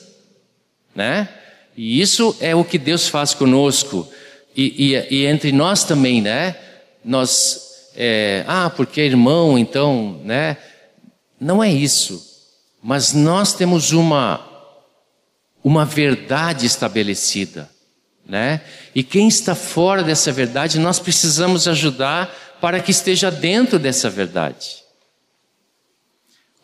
né? 0.94 1.28
E 1.76 2.00
isso 2.00 2.36
é 2.40 2.54
o 2.54 2.64
que 2.64 2.78
Deus 2.78 3.08
faz 3.08 3.34
conosco 3.34 4.08
e, 4.56 4.94
e, 4.94 5.16
e 5.16 5.26
entre 5.26 5.52
nós 5.52 5.84
também, 5.84 6.22
né? 6.22 6.56
Nós, 7.04 7.90
é, 7.94 8.44
ah, 8.46 8.70
porque 8.70 9.00
é 9.00 9.04
irmão, 9.04 9.58
então, 9.58 10.20
né? 10.24 10.56
Não 11.38 11.62
é 11.62 11.70
isso. 11.70 12.24
Mas 12.82 13.12
nós 13.12 13.52
temos 13.52 13.92
uma 13.92 14.46
uma 15.66 15.84
verdade 15.84 16.64
estabelecida, 16.64 17.68
né? 18.28 18.60
E 18.94 19.02
quem 19.02 19.28
está 19.28 19.54
fora 19.54 20.02
dessa 20.02 20.32
verdade, 20.32 20.78
nós 20.78 20.98
precisamos 20.98 21.68
ajudar 21.68 22.34
para 22.60 22.80
que 22.80 22.90
esteja 22.90 23.30
dentro 23.30 23.78
dessa 23.78 24.10
verdade. 24.10 24.84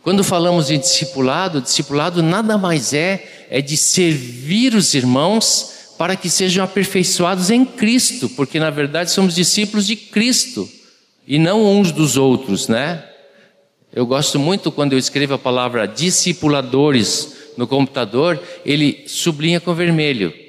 Quando 0.03 0.25
falamos 0.25 0.71
em 0.71 0.81
discipulado, 0.81 1.61
discipulado 1.61 2.23
nada 2.23 2.59
mais 2.59 2.93
é 2.93 3.47
é 3.49 3.61
de 3.61 3.77
servir 3.77 4.75
os 4.75 4.95
irmãos 4.95 5.95
para 5.97 6.17
que 6.17 6.29
sejam 6.29 6.65
aperfeiçoados 6.65 7.51
em 7.51 7.65
Cristo, 7.65 8.29
porque 8.31 8.59
na 8.59 8.71
verdade 8.71 9.11
somos 9.13 9.35
discípulos 9.35 9.87
de 9.87 9.95
Cristo 9.95 10.69
e 11.29 11.39
não 11.39 11.65
uns 11.65 11.93
dos 11.93 12.17
outros, 12.17 12.67
né? 12.67 13.05
Eu 13.93 14.07
gosto 14.07 14.39
muito 14.39 14.73
quando 14.73 14.95
eu 14.95 14.99
escrevo 14.99 15.35
a 15.35 15.39
palavra 15.39 15.87
discipuladores 15.87 17.37
no 17.57 17.67
computador, 17.67 18.43
ele 18.65 19.05
sublinha 19.07 19.61
com 19.61 19.75
vermelho. 19.75 20.42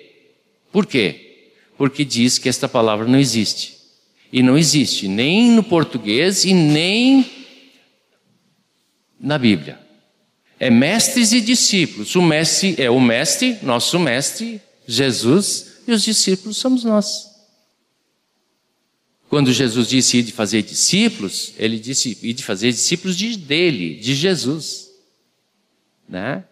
Por 0.73 0.87
quê? 0.87 1.51
Porque 1.77 2.03
diz 2.03 2.39
que 2.39 2.49
esta 2.49 2.67
palavra 2.67 3.07
não 3.07 3.19
existe. 3.19 3.77
E 4.31 4.41
não 4.41 4.57
existe 4.57 5.07
nem 5.07 5.51
no 5.51 5.63
português 5.63 6.43
e 6.43 6.53
nem 6.53 7.29
na 9.19 9.37
Bíblia. 9.37 9.79
É 10.59 10.71
mestres 10.71 11.31
e 11.31 11.39
discípulos. 11.39 12.15
O 12.15 12.21
mestre 12.23 12.73
é 12.79 12.89
o 12.89 12.99
mestre, 12.99 13.59
nosso 13.61 13.99
mestre, 13.99 14.59
Jesus, 14.87 15.73
e 15.87 15.91
os 15.91 16.01
discípulos 16.01 16.57
somos 16.57 16.83
nós. 16.83 17.31
Quando 19.29 19.53
Jesus 19.53 19.87
disse 19.87 20.17
ir 20.17 20.23
de 20.23 20.31
fazer 20.31 20.63
discípulos, 20.63 21.53
ele 21.57 21.77
disse 21.77 22.17
ir 22.21 22.33
de 22.33 22.43
fazer 22.43 22.71
discípulos 22.71 23.15
de, 23.15 23.37
dele, 23.37 23.95
de 23.95 24.15
Jesus. 24.15 24.89
Né? 26.09 26.43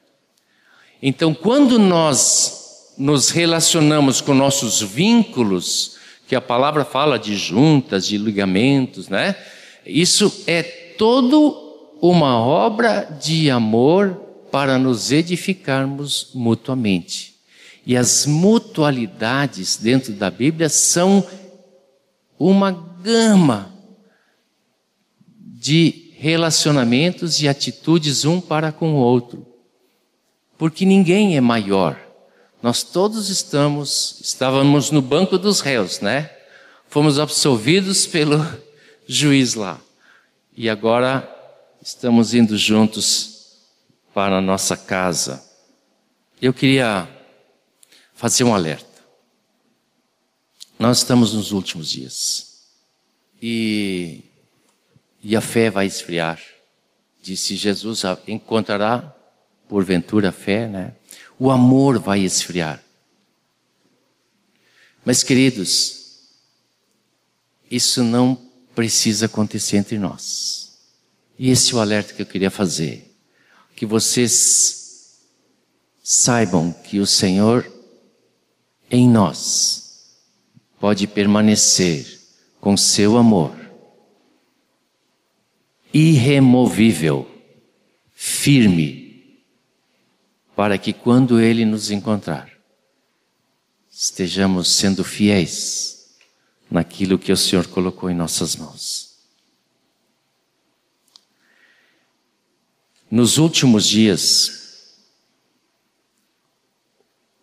Então, 1.02 1.34
quando 1.34 1.80
nós 1.80 2.61
nos 3.02 3.32
relacionamos 3.32 4.22
com 4.22 4.32
nossos 4.32 4.80
vínculos, 4.80 5.98
que 6.28 6.36
a 6.36 6.42
palavra 6.42 6.86
fala 6.86 7.18
de 7.18 7.36
juntas, 7.36 8.06
de 8.06 8.16
ligamentos, 8.16 9.10
né? 9.10 9.36
Isso 9.84 10.44
é 10.46 10.62
todo 10.62 11.98
uma 12.00 12.38
obra 12.38 13.02
de 13.20 13.50
amor 13.50 14.14
para 14.52 14.78
nos 14.78 15.12
edificarmos 15.12 16.30
mutuamente. 16.36 17.34
E 17.88 17.98
as 17.98 18.28
mutualidades 18.28 19.78
dentro 19.78 20.14
da 20.14 20.30
Bíblia 20.30 20.70
são 20.70 21.26
uma 22.38 22.70
gama 23.02 23.74
de 25.36 26.12
relacionamentos 26.18 27.42
e 27.42 27.48
atitudes 27.48 28.26
um 28.26 28.40
para 28.40 28.72
com 28.72 28.94
o 28.94 28.98
outro. 28.98 29.44
Porque 30.56 30.86
ninguém 30.86 31.36
é 31.36 31.42
maior. 31.42 32.11
Nós 32.62 32.84
todos 32.84 33.30
estamos, 33.30 34.20
estávamos 34.22 34.92
no 34.92 35.02
banco 35.02 35.38
dos 35.38 35.62
réus, 35.62 36.00
né? 36.00 36.30
Fomos 36.88 37.18
absolvidos 37.18 38.06
pelo 38.06 38.38
juiz 39.08 39.56
lá. 39.56 39.82
E 40.56 40.70
agora 40.70 41.28
estamos 41.82 42.36
indo 42.36 42.56
juntos 42.58 43.58
para 44.14 44.38
a 44.38 44.42
nossa 44.42 44.78
casa. 44.78 45.44
Eu 46.40 46.54
queria 46.54 47.10
fazer 48.14 48.44
um 48.44 48.54
alerta. 48.54 49.02
Nós 50.78 51.00
estamos 51.00 51.34
nos 51.34 51.52
últimos 51.52 51.90
dias. 51.90 52.68
E, 53.42 54.24
e 55.24 55.36
a 55.36 55.42
fé 55.42 55.72
vai 55.72 55.88
esfriar. 55.88 56.40
Disse 57.24 57.56
Jesus: 57.56 58.04
encontrará 58.28 59.16
porventura 59.68 60.32
fé, 60.32 60.68
né? 60.68 60.94
O 61.44 61.50
amor 61.50 61.98
vai 61.98 62.20
esfriar. 62.20 62.84
Mas, 65.04 65.24
queridos, 65.24 66.30
isso 67.72 68.04
não 68.04 68.40
precisa 68.76 69.26
acontecer 69.26 69.78
entre 69.78 69.98
nós. 69.98 70.78
E 71.40 71.50
esse 71.50 71.74
é 71.74 71.76
o 71.76 71.80
alerta 71.80 72.14
que 72.14 72.22
eu 72.22 72.28
queria 72.28 72.52
fazer. 72.52 73.12
Que 73.76 73.88
vocês 73.88 75.18
saibam 76.04 76.72
que 76.72 77.00
o 77.00 77.08
Senhor 77.08 77.68
em 78.92 79.10
nós 79.10 80.20
pode 80.80 81.08
permanecer 81.08 82.20
com 82.60 82.78
seu 82.78 83.18
amor 83.18 83.60
irremovível, 85.92 87.28
firme, 88.14 89.01
para 90.62 90.78
que 90.78 90.94
quando 90.94 91.42
Ele 91.42 91.66
nos 91.66 91.90
encontrar, 91.90 92.48
estejamos 93.92 94.70
sendo 94.70 95.04
fiéis 95.04 96.20
naquilo 96.70 97.18
que 97.18 97.32
o 97.32 97.36
Senhor 97.36 97.66
colocou 97.66 98.12
em 98.12 98.14
nossas 98.14 98.56
mãos. 98.56 99.18
Nos 103.10 103.40
últimos 103.40 103.88
dias, 103.88 105.00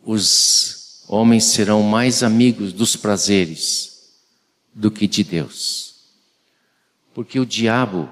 os 0.05 1.03
homens 1.09 1.43
serão 1.43 1.83
mais 1.83 2.23
amigos 2.23 2.73
dos 2.73 2.95
prazeres 2.95 4.13
do 4.73 4.93
que 4.93 5.09
de 5.09 5.25
Deus. 5.25 6.05
Porque 7.13 7.41
o 7.41 7.45
diabo, 7.45 8.09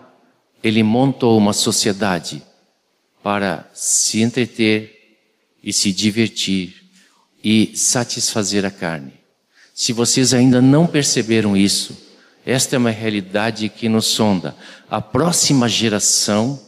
ele 0.64 0.82
montou 0.82 1.38
uma 1.38 1.52
sociedade 1.52 2.42
para 3.22 3.70
se 3.72 4.20
entreter 4.20 4.95
e 5.66 5.72
se 5.72 5.92
divertir 5.92 6.84
e 7.42 7.76
satisfazer 7.76 8.64
a 8.64 8.70
carne. 8.70 9.14
Se 9.74 9.92
vocês 9.92 10.32
ainda 10.32 10.62
não 10.62 10.86
perceberam 10.86 11.56
isso, 11.56 12.06
esta 12.46 12.76
é 12.76 12.78
uma 12.78 12.92
realidade 12.92 13.68
que 13.68 13.88
nos 13.88 14.06
sonda. 14.06 14.56
A 14.88 15.00
próxima 15.00 15.68
geração, 15.68 16.64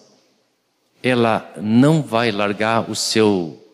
ela 1.00 1.54
não 1.62 2.02
vai 2.02 2.32
largar 2.32 2.90
o 2.90 2.96
seu 2.96 3.64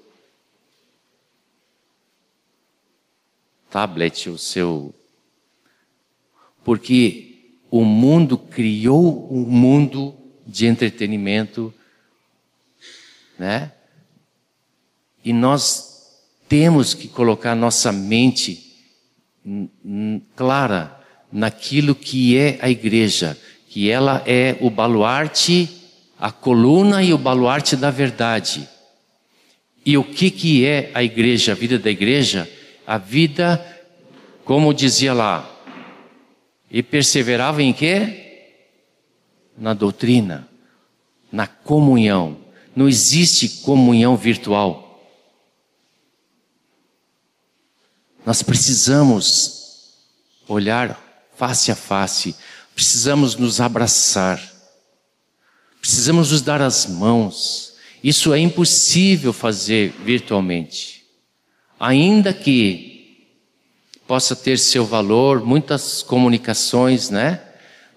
tablet, 3.71 4.29
o 4.29 4.37
seu. 4.37 4.95
Porque 6.63 7.57
o 7.71 7.83
mundo 7.83 8.37
criou 8.37 9.33
um 9.33 9.41
mundo 9.41 10.15
de 10.47 10.67
entretenimento, 10.67 11.73
né? 13.39 13.73
E 15.25 15.33
nós 15.33 16.11
temos 16.49 16.95
que 16.95 17.09
colocar 17.09 17.55
nossa 17.55 17.91
mente 17.91 18.63
clara 20.37 21.01
naquilo 21.33 21.95
que 21.95 22.37
é 22.37 22.59
a 22.61 22.69
igreja, 22.69 23.39
que 23.69 23.91
ela 23.91 24.23
é 24.27 24.57
o 24.61 24.71
baluarte, 24.71 25.69
a 26.19 26.31
coluna 26.31 27.03
e 27.03 27.13
o 27.13 27.19
baluarte 27.19 27.77
da 27.77 27.91
verdade. 27.91 28.69
E 29.85 29.97
o 29.99 30.05
que 30.05 30.31
que 30.31 30.67
é 30.67 30.91
a 30.95 31.03
igreja, 31.03 31.53
a 31.53 31.55
vida 31.55 31.79
da 31.79 31.91
igreja? 31.91 32.49
a 32.87 32.99
vida, 32.99 33.65
como 34.45 34.75
dizia 34.75 35.13
lá, 35.13 35.51
e 36.71 36.83
perseverava 36.83 37.63
em 37.63 37.73
quê? 37.73 38.21
na 39.57 39.73
doutrina, 39.73 40.49
na 41.31 41.47
comunhão. 41.47 42.37
Não 42.75 42.89
existe 42.89 43.63
comunhão 43.63 44.17
virtual. 44.17 44.84
Nós 48.25 48.43
precisamos 48.43 49.93
olhar 50.49 50.99
face 51.37 51.71
a 51.71 51.77
face, 51.77 52.35
precisamos 52.75 53.37
nos 53.37 53.61
abraçar, 53.61 54.41
precisamos 55.81 56.33
nos 56.33 56.41
dar 56.41 56.63
as 56.63 56.87
mãos. 56.87 57.75
Isso 58.03 58.33
é 58.33 58.39
impossível 58.39 59.33
fazer 59.33 59.95
virtualmente. 60.05 61.05
Ainda 61.79 62.33
que 62.33 62.95
possa 64.07 64.35
ter 64.37 64.59
seu 64.59 64.85
valor, 64.85 65.45
muitas 65.45 66.03
comunicações, 66.03 67.11
né? 67.11 67.41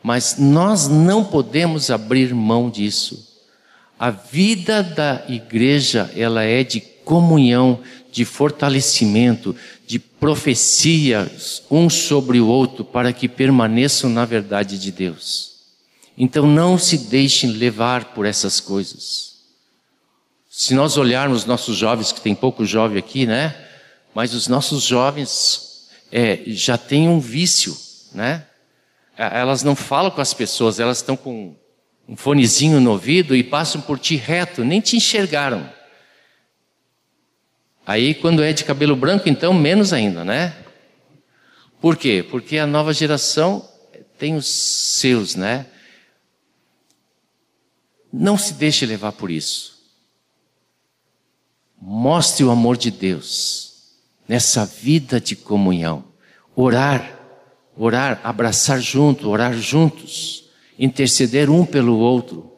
Mas 0.01 0.37
nós 0.37 0.87
não 0.87 1.23
podemos 1.23 1.89
abrir 1.89 2.33
mão 2.33 2.69
disso. 2.69 3.27
A 3.99 4.09
vida 4.09 4.83
da 4.83 5.23
igreja, 5.27 6.11
ela 6.15 6.43
é 6.43 6.63
de 6.63 6.79
comunhão, 7.07 7.79
de 8.11 8.25
fortalecimento, 8.25 9.55
de 9.85 9.97
profecias 9.97 11.63
um 11.71 11.89
sobre 11.89 12.41
o 12.41 12.47
outro 12.47 12.83
para 12.83 13.13
que 13.13 13.29
permaneçam 13.29 14.09
na 14.09 14.25
verdade 14.25 14.77
de 14.77 14.91
Deus. 14.91 15.55
Então 16.17 16.45
não 16.45 16.77
se 16.77 16.97
deixem 16.97 17.51
levar 17.51 18.13
por 18.13 18.25
essas 18.25 18.59
coisas. 18.59 19.37
Se 20.49 20.73
nós 20.73 20.97
olharmos 20.97 21.45
nossos 21.45 21.77
jovens, 21.77 22.11
que 22.11 22.19
tem 22.19 22.35
pouco 22.35 22.65
jovem 22.65 22.97
aqui, 22.97 23.25
né? 23.25 23.55
Mas 24.13 24.33
os 24.33 24.49
nossos 24.49 24.83
jovens 24.83 25.87
é, 26.11 26.41
já 26.47 26.77
têm 26.77 27.07
um 27.07 27.21
vício, 27.21 27.77
né? 28.13 28.43
Elas 29.15 29.63
não 29.63 29.75
falam 29.75 30.11
com 30.11 30.19
as 30.19 30.33
pessoas, 30.33 30.79
elas 30.79 30.97
estão 30.97 31.15
com 31.15 31.55
um 32.09 32.17
fonezinho 32.17 32.81
no 32.81 32.91
ouvido 32.91 33.33
e 33.33 33.43
passam 33.43 33.79
por 33.79 33.97
ti 33.97 34.17
reto, 34.17 34.65
nem 34.65 34.81
te 34.81 34.97
enxergaram. 34.97 35.76
Aí, 37.87 38.13
quando 38.13 38.43
é 38.43 38.51
de 38.51 38.65
cabelo 38.65 38.97
branco, 38.97 39.29
então, 39.29 39.53
menos 39.53 39.93
ainda, 39.93 40.25
né? 40.25 40.53
Por 41.79 41.95
quê? 41.95 42.21
Porque 42.29 42.57
a 42.57 42.67
nova 42.67 42.93
geração 42.93 43.65
tem 44.19 44.35
os 44.35 44.45
seus, 44.45 45.35
né? 45.35 45.67
Não 48.11 48.37
se 48.37 48.55
deixe 48.55 48.85
levar 48.85 49.13
por 49.13 49.31
isso. 49.31 49.77
Mostre 51.81 52.43
o 52.43 52.51
amor 52.51 52.75
de 52.75 52.91
Deus 52.91 53.93
nessa 54.27 54.65
vida 54.65 55.21
de 55.21 55.37
comunhão. 55.37 56.03
Orar, 56.53 57.17
orar, 57.77 58.19
abraçar 58.21 58.81
junto, 58.81 59.29
orar 59.29 59.53
juntos, 59.53 60.49
interceder 60.77 61.49
um 61.49 61.65
pelo 61.65 61.97
outro. 61.97 62.51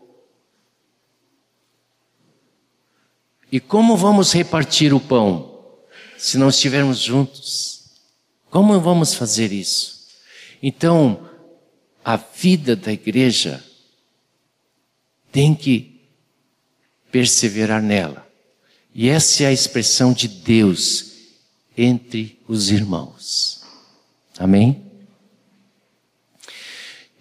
E 3.51 3.59
como 3.59 3.97
vamos 3.97 4.31
repartir 4.31 4.93
o 4.93 4.99
pão 4.99 5.59
se 6.17 6.37
não 6.37 6.49
estivermos 6.49 6.99
juntos? 6.99 7.91
Como 8.49 8.79
vamos 8.79 9.13
fazer 9.13 9.51
isso? 9.51 10.07
Então, 10.61 11.29
a 12.03 12.15
vida 12.15 12.75
da 12.75 12.91
igreja 12.91 13.63
tem 15.31 15.55
que 15.55 16.01
perseverar 17.11 17.81
nela. 17.81 18.27
E 18.93 19.07
essa 19.09 19.43
é 19.43 19.47
a 19.47 19.51
expressão 19.51 20.13
de 20.13 20.27
Deus 20.27 21.13
entre 21.77 22.39
os 22.47 22.69
irmãos. 22.69 23.63
Amém? 24.37 24.83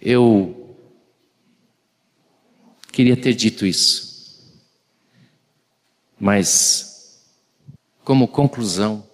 Eu 0.01 0.75
queria 2.91 3.15
ter 3.15 3.33
dito 3.33 3.65
isso. 3.65 4.08
Mas, 6.19 7.21
como 8.03 8.27
conclusão, 8.27 9.07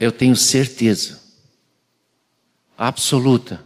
eu 0.00 0.10
tenho 0.10 0.36
certeza 0.36 1.20
absoluta 2.76 3.64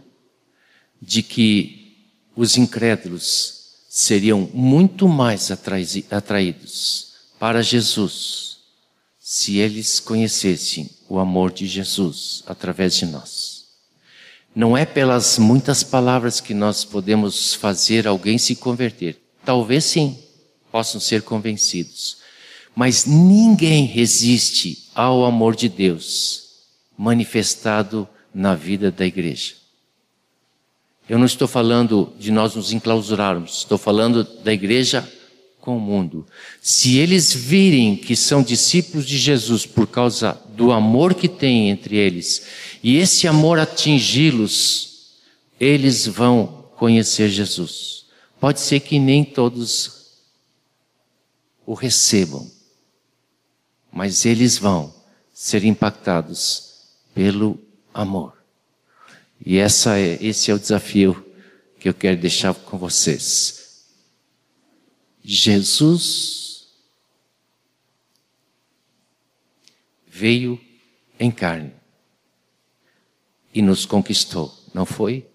de 1.01 1.23
que 1.23 1.97
os 2.35 2.55
incrédulos 2.55 3.61
seriam 3.89 4.49
muito 4.53 5.07
mais 5.07 5.51
atraídos 5.51 7.13
para 7.39 7.61
Jesus 7.61 8.59
se 9.19 9.57
eles 9.57 9.99
conhecessem 9.99 10.89
o 11.09 11.17
amor 11.17 11.51
de 11.51 11.65
Jesus 11.65 12.43
através 12.45 12.95
de 12.95 13.05
nós. 13.05 13.65
Não 14.53 14.77
é 14.77 14.85
pelas 14.85 15.37
muitas 15.37 15.83
palavras 15.83 16.39
que 16.39 16.53
nós 16.53 16.83
podemos 16.83 17.53
fazer 17.53 18.05
alguém 18.07 18.37
se 18.37 18.55
converter. 18.55 19.21
Talvez 19.43 19.85
sim 19.85 20.19
possam 20.71 20.99
ser 20.99 21.21
convencidos. 21.21 22.17
Mas 22.75 23.05
ninguém 23.05 23.85
resiste 23.85 24.87
ao 24.95 25.25
amor 25.25 25.55
de 25.55 25.67
Deus 25.67 26.49
manifestado 26.97 28.07
na 28.33 28.55
vida 28.55 28.91
da 28.91 29.05
igreja. 29.05 29.53
Eu 31.09 31.19
não 31.19 31.25
estou 31.25 31.47
falando 31.47 32.13
de 32.17 32.31
nós 32.31 32.55
nos 32.55 32.71
enclausurarmos, 32.71 33.57
estou 33.57 33.77
falando 33.77 34.23
da 34.23 34.53
igreja 34.53 35.07
com 35.59 35.77
o 35.77 35.79
mundo. 35.79 36.25
Se 36.61 36.97
eles 36.97 37.33
virem 37.33 37.95
que 37.95 38.15
são 38.15 38.41
discípulos 38.41 39.05
de 39.05 39.17
Jesus 39.17 39.65
por 39.65 39.87
causa 39.87 40.39
do 40.55 40.71
amor 40.71 41.13
que 41.13 41.27
tem 41.27 41.69
entre 41.69 41.97
eles, 41.97 42.43
e 42.81 42.97
esse 42.97 43.27
amor 43.27 43.59
atingi-los, 43.59 45.11
eles 45.59 46.07
vão 46.07 46.65
conhecer 46.77 47.29
Jesus. 47.29 48.05
Pode 48.39 48.59
ser 48.59 48.79
que 48.79 48.97
nem 48.97 49.23
todos 49.23 50.00
o 51.71 51.73
recebam, 51.73 52.51
mas 53.89 54.25
eles 54.25 54.57
vão 54.57 54.93
ser 55.33 55.63
impactados 55.63 56.89
pelo 57.15 57.57
amor. 57.93 58.43
E 59.45 59.57
essa 59.57 59.97
é, 59.97 60.21
esse 60.21 60.51
é 60.51 60.53
o 60.53 60.59
desafio 60.59 61.25
que 61.79 61.87
eu 61.87 61.93
quero 61.93 62.19
deixar 62.19 62.53
com 62.53 62.77
vocês. 62.77 63.85
Jesus 65.23 66.67
veio 70.07 70.59
em 71.17 71.31
carne 71.31 71.73
e 73.53 73.61
nos 73.61 73.85
conquistou, 73.85 74.53
não 74.73 74.85
foi? 74.85 75.25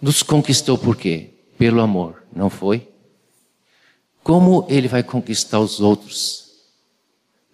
Nos 0.00 0.22
conquistou 0.22 0.78
por 0.78 0.96
quê? 0.96 1.30
Pelo 1.58 1.80
amor, 1.80 2.22
não 2.32 2.48
foi? 2.48 2.88
Como 4.26 4.66
ele 4.68 4.88
vai 4.88 5.04
conquistar 5.04 5.60
os 5.60 5.78
outros? 5.78 6.50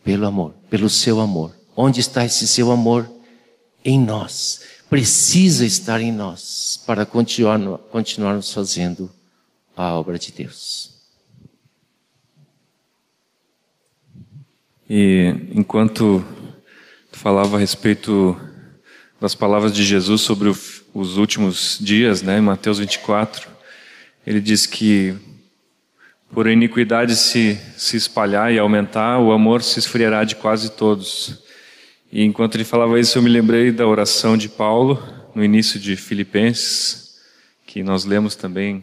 Pelo 0.03 0.27
amor, 0.27 0.55
pelo 0.71 0.89
seu 0.89 1.21
amor. 1.21 1.55
Onde 1.77 2.01
está 2.01 2.25
esse 2.25 2.49
seu 2.49 2.71
amor? 2.71 3.07
Em 3.85 4.01
nós. 4.01 4.63
Precisa 4.89 5.67
estar 5.67 6.01
em 6.01 6.11
nós 6.11 6.83
para 6.87 7.05
continuar, 7.05 7.59
continuarmos 7.91 8.51
fazendo 8.55 9.11
a 9.77 9.93
obra 9.93 10.19
de 10.19 10.33
Deus. 10.33 10.95
E 14.89 15.37
enquanto 15.55 16.25
falava 17.13 17.59
a 17.59 17.61
respeito 17.61 18.35
das 19.21 19.35
palavras 19.35 19.75
de 19.75 19.85
Jesus 19.85 20.23
sobre 20.23 20.49
os 20.49 21.19
últimos 21.19 21.77
dias, 21.79 22.23
né, 22.23 22.39
em 22.39 22.43
Mateus 22.43 22.79
24, 22.79 23.47
ele 24.27 24.41
diz 24.41 24.65
que 24.65 25.32
por 26.33 26.47
iniquidade 26.47 27.15
se, 27.15 27.61
se 27.77 27.97
espalhar 27.97 28.53
e 28.53 28.59
aumentar, 28.59 29.19
o 29.19 29.33
amor 29.33 29.63
se 29.63 29.79
esfriará 29.79 30.25
de 30.25 30.35
quase 30.35 30.71
todos. 30.71 31.43
E 32.11 32.25
enquanto 32.25 32.55
ele 32.55 32.65
falava 32.65 32.99
isso, 32.99 33.19
eu 33.19 33.23
me 33.23 33.29
lembrei 33.29 33.71
da 33.71 33.87
oração 33.87 34.35
de 34.37 34.49
Paulo, 34.49 35.01
no 35.35 35.45
início 35.45 35.79
de 35.79 35.95
Filipenses, 35.95 37.19
que 37.67 37.83
nós 37.83 38.07
lemos 38.07 38.35
também 38.35 38.83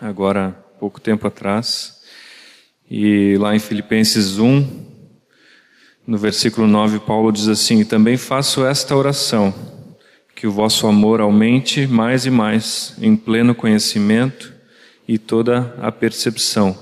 agora, 0.00 0.50
pouco 0.80 1.00
tempo 1.00 1.24
atrás. 1.24 2.02
E 2.90 3.36
lá 3.38 3.54
em 3.54 3.60
Filipenses 3.60 4.36
1, 4.36 4.84
no 6.04 6.18
versículo 6.18 6.66
9, 6.66 6.98
Paulo 6.98 7.30
diz 7.30 7.46
assim: 7.46 7.84
Também 7.84 8.16
faço 8.16 8.66
esta 8.66 8.96
oração, 8.96 9.54
que 10.34 10.48
o 10.48 10.52
vosso 10.52 10.88
amor 10.88 11.20
aumente 11.20 11.86
mais 11.86 12.26
e 12.26 12.30
mais, 12.30 12.96
em 13.00 13.16
pleno 13.16 13.54
conhecimento 13.54 14.53
e 15.06 15.18
toda 15.18 15.74
a 15.80 15.92
percepção. 15.92 16.76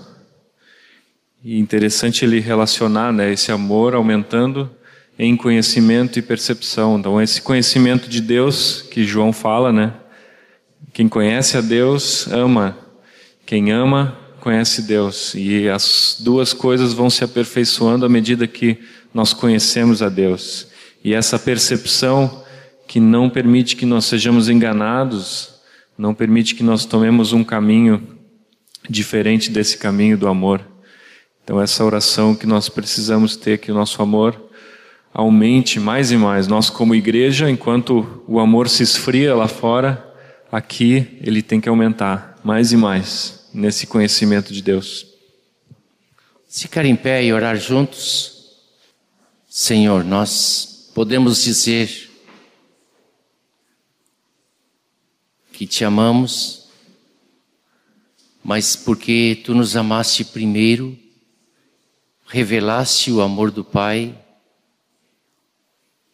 E 1.44 1.58
interessante 1.58 2.24
ele 2.24 2.40
relacionar 2.40 3.12
né, 3.12 3.32
esse 3.32 3.50
amor 3.50 3.94
aumentando 3.94 4.70
em 5.18 5.36
conhecimento 5.36 6.18
e 6.18 6.22
percepção. 6.22 6.98
Então, 6.98 7.20
esse 7.20 7.42
conhecimento 7.42 8.08
de 8.08 8.20
Deus 8.20 8.82
que 8.82 9.04
João 9.04 9.32
fala, 9.32 9.72
né? 9.72 9.94
Quem 10.92 11.08
conhece 11.08 11.56
a 11.56 11.60
Deus 11.60 12.26
ama. 12.28 12.76
Quem 13.44 13.72
ama 13.72 14.16
conhece 14.40 14.82
Deus. 14.82 15.34
E 15.34 15.68
as 15.68 16.16
duas 16.20 16.52
coisas 16.52 16.92
vão 16.92 17.08
se 17.08 17.24
aperfeiçoando 17.24 18.04
à 18.04 18.08
medida 18.08 18.46
que 18.46 18.78
nós 19.12 19.32
conhecemos 19.32 20.02
a 20.02 20.08
Deus. 20.08 20.68
E 21.04 21.14
essa 21.14 21.38
percepção 21.38 22.42
que 22.86 23.00
não 23.00 23.30
permite 23.30 23.76
que 23.76 23.86
nós 23.86 24.04
sejamos 24.04 24.48
enganados 24.48 25.54
não 25.96 26.14
permite 26.14 26.54
que 26.54 26.62
nós 26.62 26.84
tomemos 26.84 27.32
um 27.32 27.44
caminho 27.44 28.11
diferente 28.88 29.50
desse 29.50 29.78
caminho 29.78 30.16
do 30.16 30.28
amor. 30.28 30.66
Então, 31.44 31.60
essa 31.60 31.84
oração 31.84 32.34
que 32.34 32.46
nós 32.46 32.68
precisamos 32.68 33.36
ter, 33.36 33.58
que 33.58 33.70
o 33.70 33.74
nosso 33.74 34.00
amor 34.02 34.40
aumente 35.12 35.78
mais 35.78 36.10
e 36.10 36.16
mais. 36.16 36.46
Nós, 36.46 36.70
como 36.70 36.94
igreja, 36.94 37.50
enquanto 37.50 38.22
o 38.26 38.38
amor 38.38 38.68
se 38.68 38.82
esfria 38.82 39.34
lá 39.34 39.48
fora, 39.48 40.12
aqui 40.50 41.18
ele 41.20 41.42
tem 41.42 41.60
que 41.60 41.68
aumentar 41.68 42.40
mais 42.42 42.72
e 42.72 42.76
mais 42.76 43.48
nesse 43.52 43.86
conhecimento 43.86 44.52
de 44.52 44.62
Deus. 44.62 45.06
Se 46.48 46.62
ficar 46.62 46.84
em 46.84 46.96
pé 46.96 47.24
e 47.24 47.32
orar 47.32 47.56
juntos, 47.56 48.58
Senhor, 49.48 50.04
nós 50.04 50.90
podemos 50.94 51.42
dizer 51.42 52.10
que 55.52 55.66
te 55.66 55.84
amamos, 55.84 56.61
mas 58.42 58.74
porque 58.74 59.40
tu 59.44 59.54
nos 59.54 59.76
amaste 59.76 60.24
primeiro, 60.24 60.98
revelaste 62.26 63.12
o 63.12 63.20
amor 63.20 63.50
do 63.50 63.64
Pai 63.64 64.18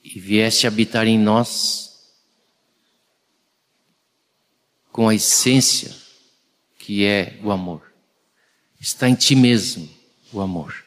e 0.05 0.19
vieste 0.19 0.67
habitar 0.67 1.07
em 1.07 1.19
nós 1.19 2.13
com 4.93 5.09
a 5.09 5.15
essência 5.15 5.95
que 6.79 7.05
é 7.05 7.39
o 7.43 7.51
amor. 7.51 7.83
Está 8.81 9.09
em 9.09 9.15
ti 9.15 9.35
mesmo 9.35 9.89
o 10.33 10.41
amor. 10.41 10.85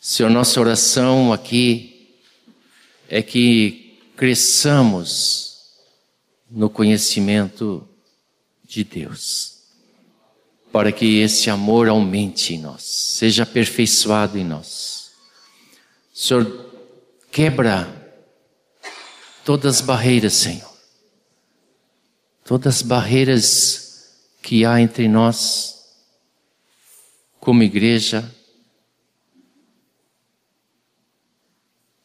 Senhor, 0.00 0.30
nossa 0.30 0.60
oração 0.60 1.32
aqui 1.32 2.16
é 3.08 3.22
que 3.22 3.98
cresçamos 4.16 5.76
no 6.50 6.68
conhecimento 6.68 7.86
de 8.66 8.82
Deus 8.82 9.59
para 10.72 10.92
que 10.92 11.18
esse 11.20 11.50
amor 11.50 11.88
aumente 11.88 12.54
em 12.54 12.60
nós, 12.60 12.82
seja 12.82 13.42
aperfeiçoado 13.42 14.38
em 14.38 14.44
nós. 14.44 15.10
Senhor, 16.14 16.70
quebra 17.30 17.88
todas 19.44 19.76
as 19.76 19.80
barreiras, 19.80 20.34
Senhor. 20.34 20.70
Todas 22.44 22.76
as 22.76 22.82
barreiras 22.82 24.12
que 24.42 24.64
há 24.64 24.80
entre 24.80 25.08
nós, 25.08 25.84
como 27.40 27.62
igreja. 27.62 28.32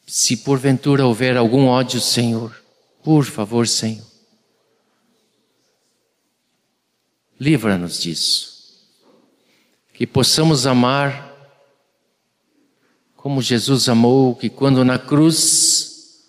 Se 0.07 0.37
porventura 0.37 1.05
houver 1.05 1.37
algum 1.37 1.67
ódio, 1.67 1.99
Senhor, 1.99 2.55
por 3.03 3.25
favor, 3.25 3.67
Senhor, 3.67 4.05
livra-nos 7.39 7.99
disso 7.99 8.54
que 9.95 10.05
possamos 10.05 10.67
amar 10.67 11.33
como 13.15 13.41
Jesus 13.41 13.89
amou, 13.89 14.35
que 14.35 14.49
quando 14.49 14.85
na 14.85 14.99
cruz 14.99 16.25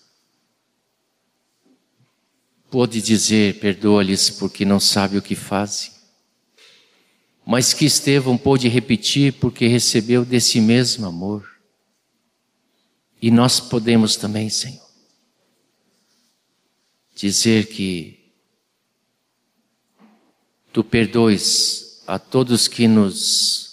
pôde 2.70 3.02
dizer: 3.02 3.58
Perdoa-lhes 3.58 4.30
porque 4.30 4.64
não 4.64 4.80
sabe 4.80 5.18
o 5.18 5.22
que 5.22 5.34
fazem. 5.34 5.92
Mas 7.44 7.74
que 7.74 7.84
Estevão 7.84 8.38
pôde 8.38 8.68
repetir 8.68 9.34
porque 9.34 9.66
recebeu 9.66 10.24
desse 10.24 10.60
mesmo 10.60 11.06
amor. 11.06 11.46
E 13.20 13.30
nós 13.30 13.60
podemos 13.60 14.16
também, 14.16 14.48
Senhor, 14.48 14.84
dizer 17.14 17.66
que 17.66 18.16
Tu 20.76 20.84
perdoes 20.84 21.85
a 22.06 22.18
todos 22.18 22.68
que 22.68 22.86
nos 22.86 23.66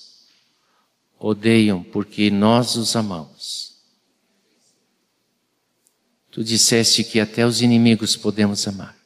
odeiam 1.20 1.84
porque 1.84 2.30
nós 2.30 2.76
os 2.76 2.96
amamos. 2.96 3.74
Tu 6.32 6.44
disseste 6.44 7.04
que 7.04 7.20
até 7.20 7.46
os 7.46 7.62
inimigos 7.62 8.16
podemos 8.16 8.68
amar. 8.68 8.98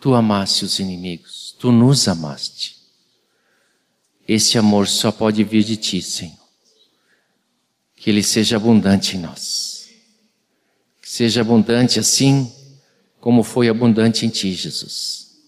Tu 0.00 0.14
amaste 0.14 0.64
os 0.64 0.78
inimigos, 0.78 1.54
tu 1.58 1.72
nos 1.72 2.06
amaste. 2.06 2.80
Esse 4.26 4.56
amor 4.56 4.86
só 4.86 5.10
pode 5.10 5.42
vir 5.42 5.64
de 5.64 5.76
ti, 5.76 6.00
Senhor. 6.00 6.38
Que 7.96 8.08
ele 8.08 8.22
seja 8.22 8.56
abundante 8.56 9.16
em 9.16 9.20
nós. 9.20 9.90
Que 11.00 11.10
seja 11.10 11.40
abundante 11.40 11.98
assim 11.98 12.52
como 13.20 13.42
foi 13.42 13.68
abundante 13.68 14.24
em 14.24 14.28
ti, 14.28 14.52
Jesus. 14.54 15.40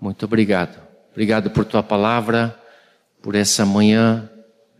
Muito 0.00 0.24
obrigado 0.24 0.85
Obrigado 1.16 1.48
por 1.50 1.64
tua 1.64 1.82
palavra, 1.82 2.54
por 3.22 3.34
essa 3.34 3.64
manhã 3.64 4.28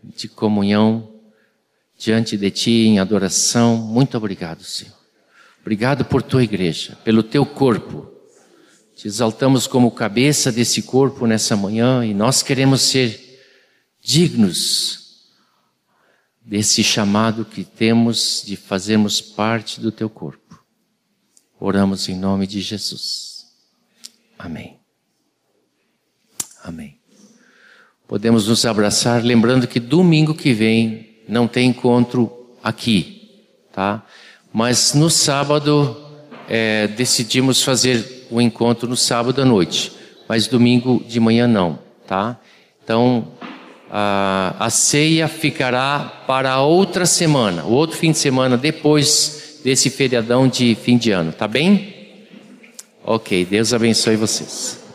de 0.03 0.27
comunhão 0.27 1.11
diante 1.97 2.37
de 2.37 2.51
ti 2.51 2.85
em 2.85 2.99
adoração. 2.99 3.75
Muito 3.75 4.15
obrigado, 4.15 4.63
Senhor. 4.63 4.93
Obrigado 5.61 6.05
por 6.05 6.21
tua 6.21 6.43
igreja, 6.43 6.95
pelo 7.03 7.23
teu 7.23 7.43
corpo. 7.43 8.07
Te 8.95 9.07
exaltamos 9.07 9.65
como 9.65 9.89
cabeça 9.89 10.51
desse 10.51 10.83
corpo 10.83 11.25
nessa 11.25 11.55
manhã 11.55 12.05
e 12.05 12.13
nós 12.13 12.43
queremos 12.43 12.83
ser 12.83 13.41
dignos 13.99 15.31
desse 16.39 16.83
chamado 16.83 17.45
que 17.45 17.63
temos 17.63 18.43
de 18.45 18.55
fazermos 18.55 19.19
parte 19.19 19.81
do 19.81 19.91
teu 19.91 20.07
corpo. 20.07 20.63
Oramos 21.59 22.07
em 22.07 22.15
nome 22.15 22.45
de 22.45 22.61
Jesus. 22.61 23.47
Amém. 24.37 24.76
Amém. 26.67 26.97
Podemos 28.09 28.49
nos 28.49 28.65
abraçar, 28.65 29.23
lembrando 29.23 29.67
que 29.67 29.79
domingo 29.79 30.35
que 30.35 30.51
vem 30.51 31.07
não 31.25 31.47
tem 31.47 31.69
encontro 31.69 32.29
aqui, 32.61 33.45
tá? 33.71 34.03
Mas 34.51 34.93
no 34.93 35.09
sábado 35.09 35.95
é, 36.49 36.87
decidimos 36.87 37.63
fazer 37.63 38.27
o 38.29 38.41
encontro 38.41 38.89
no 38.89 38.97
sábado 38.97 39.41
à 39.41 39.45
noite, 39.45 39.93
mas 40.27 40.45
domingo 40.47 41.01
de 41.07 41.21
manhã 41.21 41.47
não, 41.47 41.79
tá? 42.05 42.37
Então 42.83 43.29
a, 43.89 44.53
a 44.59 44.69
ceia 44.69 45.29
ficará 45.29 45.99
para 46.27 46.59
outra 46.59 47.05
semana, 47.05 47.63
o 47.63 47.71
outro 47.71 47.95
fim 47.95 48.11
de 48.11 48.17
semana 48.17 48.57
depois 48.57 49.61
desse 49.63 49.89
feriadão 49.89 50.49
de 50.49 50.75
fim 50.75 50.97
de 50.97 51.11
ano, 51.11 51.31
tá 51.31 51.47
bem? 51.47 51.95
Ok, 53.05 53.45
Deus 53.45 53.73
abençoe 53.73 54.17
vocês. 54.17 54.86